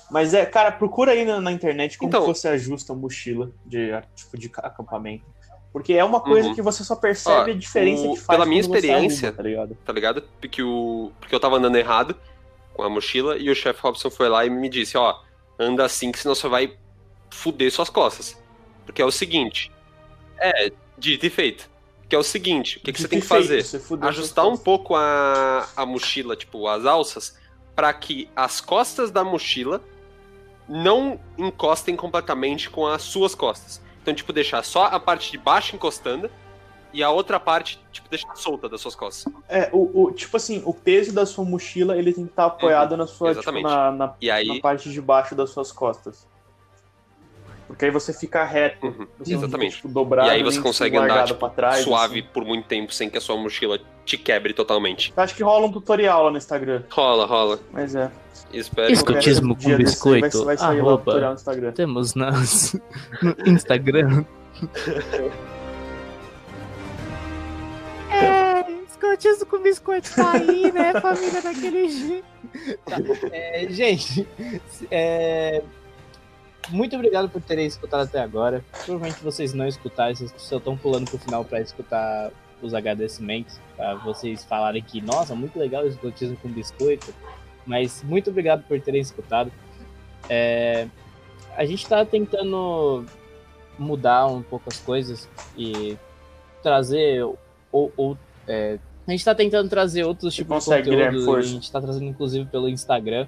Mas 0.10 0.34
é, 0.34 0.46
cara, 0.46 0.72
procura 0.72 1.12
aí 1.12 1.26
na, 1.26 1.42
na 1.42 1.52
internet 1.52 1.98
como 1.98 2.08
Então- 2.10 2.22
que 2.22 2.28
você 2.28 2.48
ajusta 2.48 2.94
a 2.94 2.96
mochila 2.96 3.52
de, 3.66 3.90
tipo, 4.16 4.38
de 4.38 4.50
acampamento. 4.58 5.26
Porque 5.74 5.94
é 5.94 6.04
uma 6.04 6.22
coisa 6.22 6.50
Uhum. 6.50 6.56
que 6.56 6.62
você 6.62 6.84
só 6.84 6.96
percebe 6.96 7.52
Ó, 7.52 7.54
a 7.56 7.58
diferença 7.58 8.04
o- 8.04 8.14
que 8.14 8.20
faz 8.22 8.28
pela 8.38 8.46
minha 8.46 8.62
experiência- 8.62 9.32
tá 9.34 9.42
ligado? 9.42 9.76
tá 9.84 9.92
ligado? 9.92 10.24
Porque, 10.40 10.62
o, 10.62 11.12
porque 11.20 11.34
eu 11.34 11.40
tava 11.40 11.58
andando 11.58 11.76
errado 11.76 12.16
com 12.76 12.84
a 12.84 12.90
mochila 12.90 13.38
e 13.38 13.50
o 13.50 13.56
chefe 13.56 13.82
Robson 13.82 14.12
foi 14.12 14.30
lá 14.30 14.46
e 14.46 14.50
me 14.52 14.70
disse, 14.70 14.96
ó, 14.98 15.20
anda 15.60 15.84
assim 15.84 16.12
que 16.12 16.20
senão 16.20 16.36
você 16.36 16.48
vai 16.48 16.76
fuder 17.32 17.72
suas 17.72 17.90
costas. 17.90 18.40
Porque 18.86 19.02
é 19.02 19.06
o 19.06 19.12
seguinte, 19.12 19.72
é, 20.38 20.72
dito 20.98 21.26
e 21.26 21.30
feito. 21.32 21.68
Que 22.08 22.16
é 22.16 22.20
o 22.20 22.24
seguinte, 22.24 22.78
o 22.78 22.82
que, 22.82 22.94
que 22.94 23.02
você 23.02 23.08
tem 23.08 23.20
que 23.20 23.26
fazer? 23.26 23.66
Ajustar 24.02 24.46
um 24.48 24.58
pouco 24.58 24.94
a, 24.96 25.68
a 25.76 25.86
mochila, 25.88 26.36
tipo, 26.36 26.68
as 26.68 26.86
alças, 26.86 27.36
para 27.76 27.92
que 27.92 28.30
as 28.36 28.62
costas 28.62 29.10
da 29.10 29.24
mochila 29.24 29.82
não 30.70 31.20
encostem 31.38 31.96
completamente 31.96 32.70
com 32.70 32.86
as 32.86 33.02
suas 33.02 33.34
costas. 33.34 33.82
Então, 34.04 34.14
tipo, 34.14 34.34
deixar 34.34 34.62
só 34.64 34.88
a 34.88 35.00
parte 35.00 35.32
de 35.32 35.38
baixo 35.38 35.78
encostando 35.78 36.30
e 36.92 37.02
a 37.02 37.10
outra 37.10 37.40
parte, 37.40 37.82
tipo, 37.90 38.10
deixa 38.10 38.28
solta 38.36 38.68
das 38.68 38.82
suas 38.82 38.96
costas. 38.96 39.34
É, 39.48 39.70
o, 39.72 40.04
o, 40.04 40.12
tipo 40.12 40.36
assim, 40.36 40.62
o 40.66 40.74
peso 40.74 41.14
da 41.14 41.26
sua 41.26 41.46
mochila, 41.46 41.98
ele 41.98 42.12
tem 42.12 42.26
que 42.26 42.32
estar 42.32 42.46
apoiado 42.46 42.98
na 42.98 43.08
sua, 43.08 43.34
tipo, 43.34 43.62
na, 43.62 43.92
na, 43.92 44.16
aí. 44.32 44.48
na 44.48 44.60
parte 44.60 44.92
de 44.92 45.02
baixo 45.02 45.34
das 45.34 45.52
suas 45.52 45.72
costas. 45.72 46.28
Porque 47.74 47.86
aí 47.86 47.92
você 47.92 48.14
fica 48.14 48.44
reto. 48.44 48.86
Uhum, 48.86 48.92
você 48.94 49.00
não 49.02 49.26
fica, 49.26 49.36
exatamente. 49.38 49.76
tipo, 49.78 49.88
dobrado, 49.88 50.30
E 50.30 50.32
aí 50.32 50.44
você 50.44 50.58
nem 50.58 50.64
consegue 50.64 50.96
andar, 50.96 51.26
tipo, 51.26 51.40
pra 51.40 51.50
trás, 51.50 51.84
suave 51.84 52.20
assim. 52.20 52.30
por 52.32 52.46
muito 52.46 52.68
tempo 52.68 52.94
sem 52.94 53.10
que 53.10 53.18
a 53.18 53.22
sua 53.22 53.36
mochila 53.36 53.80
te 54.06 54.16
quebre 54.16 54.54
totalmente. 54.54 55.12
Eu 55.18 55.24
Acho 55.24 55.34
que 55.36 55.42
rola 55.44 55.66
um 55.66 55.72
tutorial 55.72 56.26
lá 56.26 56.30
no 56.32 56.38
Instagram. 56.38 56.84
Rola, 56.92 57.26
rola. 57.26 57.60
Mas 57.72 57.96
é. 57.96 58.12
Espero. 58.54 58.94
Escutismo 58.94 59.56
com 59.56 59.62
aí 59.64 59.68
vai- 59.70 59.78
biscoito, 59.78 60.46
Vai, 60.46 60.56
sair 60.58 60.80
arroba. 60.80 60.98
tutorial 61.00 61.32
no 61.32 61.36
Instagram. 61.36 61.72
Temos 61.72 62.14
nas, 62.14 62.80
no 63.24 63.36
Instagram. 63.54 64.24
É, 68.12 68.72
escotismo 68.88 69.46
com 69.48 69.60
biscoito 69.64 70.10
tá 70.16 70.34
aí, 70.34 70.72
né, 70.72 71.00
família, 71.02 71.42
daquele 71.42 71.90
jeito. 71.90 72.26
Tá, 72.86 72.98
é, 73.32 73.66
gente, 73.70 74.28
é, 74.92 75.64
muito 76.70 76.96
obrigado 76.96 77.30
por 77.30 77.42
terem 77.42 77.66
escutado 77.66 78.02
até 78.02 78.20
agora. 78.20 78.64
Provavelmente 78.86 79.24
vocês 79.24 79.54
não 79.54 79.68
escutaram, 79.68 80.16
vocês 80.16 80.34
só 80.38 80.58
estão 80.58 80.78
pulando 80.78 81.10
pro 81.10 81.20
final 81.20 81.44
pra 81.44 81.60
escutar 81.62 82.32
os 82.62 82.74
agradecimentos, 82.74 83.60
pra 83.76 83.96
vocês 83.96 84.44
falarem 84.44 84.82
que, 84.82 85.02
nossa, 85.02 85.36
muito 85.36 85.60
legal 85.60 85.84
o 85.84 85.88
escotismo 85.88 86.38
com 86.38 86.50
biscoito. 86.50 87.14
Mas 87.66 88.04
muito 88.04 88.30
obrigado 88.30 88.64
por 88.64 88.80
terem 88.80 89.02
escutado. 89.02 89.52
É, 90.30 90.88
a 91.56 91.66
gente 91.66 91.88
tá 91.88 92.06
tentando 92.06 93.06
mudar 93.78 94.28
um 94.28 94.42
pouco 94.42 94.66
as 94.68 94.80
coisas 94.80 95.30
e 95.58 95.98
trazer 96.62 97.24
ou, 97.72 97.92
ou 97.98 98.18
é, 98.48 98.78
a 99.08 99.12
gente 99.12 99.26
tá 99.26 99.36
tentando 99.36 99.70
trazer 99.70 100.06
outros 100.06 100.34
tipos 100.34 100.60
de 100.60 100.66
consegue, 100.66 100.90
Guilherme, 100.90 101.20
conteúdo. 101.20 101.26
força. 101.26 101.50
A 101.50 101.52
gente 101.52 101.72
tá 101.72 101.82
trazendo 101.82 102.06
inclusive 102.06 102.46
pelo 102.46 102.70
Instagram. 102.70 103.28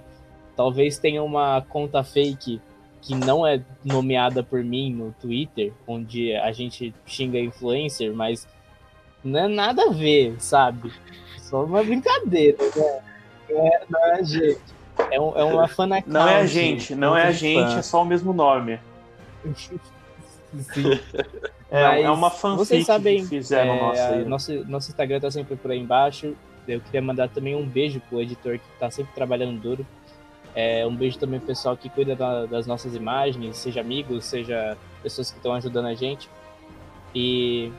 Talvez 0.55 0.97
tenha 0.97 1.21
uma 1.21 1.61
conta 1.61 2.01
fake 2.03 2.61
que 3.05 3.13
não 3.13 3.45
é 3.45 3.61
nomeada 3.83 4.41
por 4.41 4.63
mim 4.63 4.91
no 4.91 5.13
Twitter, 5.21 5.71
onde 5.87 6.35
a 6.35 6.51
gente 6.51 6.93
xinga 7.05 7.39
influencer, 7.39 8.11
mas 8.11 8.47
não 9.23 9.41
é 9.41 9.47
nada 9.47 9.83
a 9.83 9.89
ver, 9.91 10.35
sabe? 10.39 10.91
Só 11.37 11.63
uma 11.63 11.83
brincadeira, 11.83 12.57
né? 12.75 12.99
Não 13.47 13.67
é, 13.67 13.81
não 13.87 14.05
é 14.05 14.11
a 14.13 14.23
gente. 14.23 14.61
É, 15.11 15.21
um, 15.21 15.37
é 15.37 15.43
uma 15.43 15.67
fan 15.67 15.85
account. 15.85 16.09
Não 16.09 16.27
é 16.27 16.37
a 16.37 16.45
gente, 16.47 16.95
não 16.95 17.15
é 17.15 17.27
a 17.27 17.31
gente, 17.31 17.73
fã. 17.73 17.77
é 17.77 17.81
só 17.83 18.01
o 18.01 18.05
mesmo 18.05 18.33
nome. 18.33 18.79
Sim. 19.55 20.99
É, 21.69 22.01
é 22.01 22.09
uma 22.09 22.31
fanfic 22.31 22.57
vocês 22.57 22.85
sabem, 22.85 23.21
que 23.21 23.27
fizeram 23.27 23.73
É, 23.73 23.79
nossa 23.81 24.25
nosso, 24.25 24.65
nosso 24.65 24.89
Instagram 24.89 25.19
tá 25.19 25.29
sempre 25.29 25.55
por 25.55 25.69
aí 25.69 25.79
embaixo. 25.79 26.35
Eu 26.67 26.81
queria 26.81 27.01
mandar 27.01 27.29
também 27.29 27.55
um 27.55 27.65
beijo 27.65 28.01
pro 28.09 28.21
editor 28.21 28.57
que 28.57 28.79
tá 28.79 28.89
sempre 28.89 29.13
trabalhando 29.13 29.59
duro. 29.59 29.85
É, 30.55 30.87
um 30.87 30.95
beijo 30.95 31.19
também 31.19 31.39
pro 31.39 31.47
pessoal 31.47 31.75
que 31.75 31.89
cuida 31.89 32.15
da- 32.15 32.45
das 32.45 32.65
nossas 32.65 32.95
imagens, 32.95 33.57
seja 33.57 33.81
amigos, 33.81 34.23
seja 34.25 34.77
pessoas 35.03 35.29
que 35.29 35.37
estão 35.37 35.53
ajudando 35.53 35.87
a 35.87 35.93
gente. 35.93 36.29
E 37.13 37.71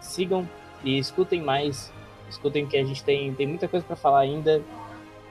sigam 0.00 0.48
e 0.84 0.98
escutem 0.98 1.42
mais. 1.42 1.92
Escutem 2.28 2.64
que 2.66 2.76
a 2.76 2.84
gente 2.84 3.02
tem, 3.02 3.34
tem 3.34 3.46
muita 3.46 3.66
coisa 3.66 3.84
para 3.84 3.96
falar 3.96 4.20
ainda. 4.20 4.62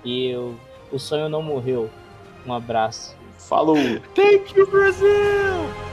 E 0.03 0.35
o, 0.35 0.55
o 0.91 0.99
sonho 0.99 1.29
não 1.29 1.41
morreu. 1.41 1.89
Um 2.45 2.53
abraço. 2.53 3.15
Falou! 3.37 3.75
Thank 4.13 4.57
you, 4.57 4.67
Brasil! 4.69 5.88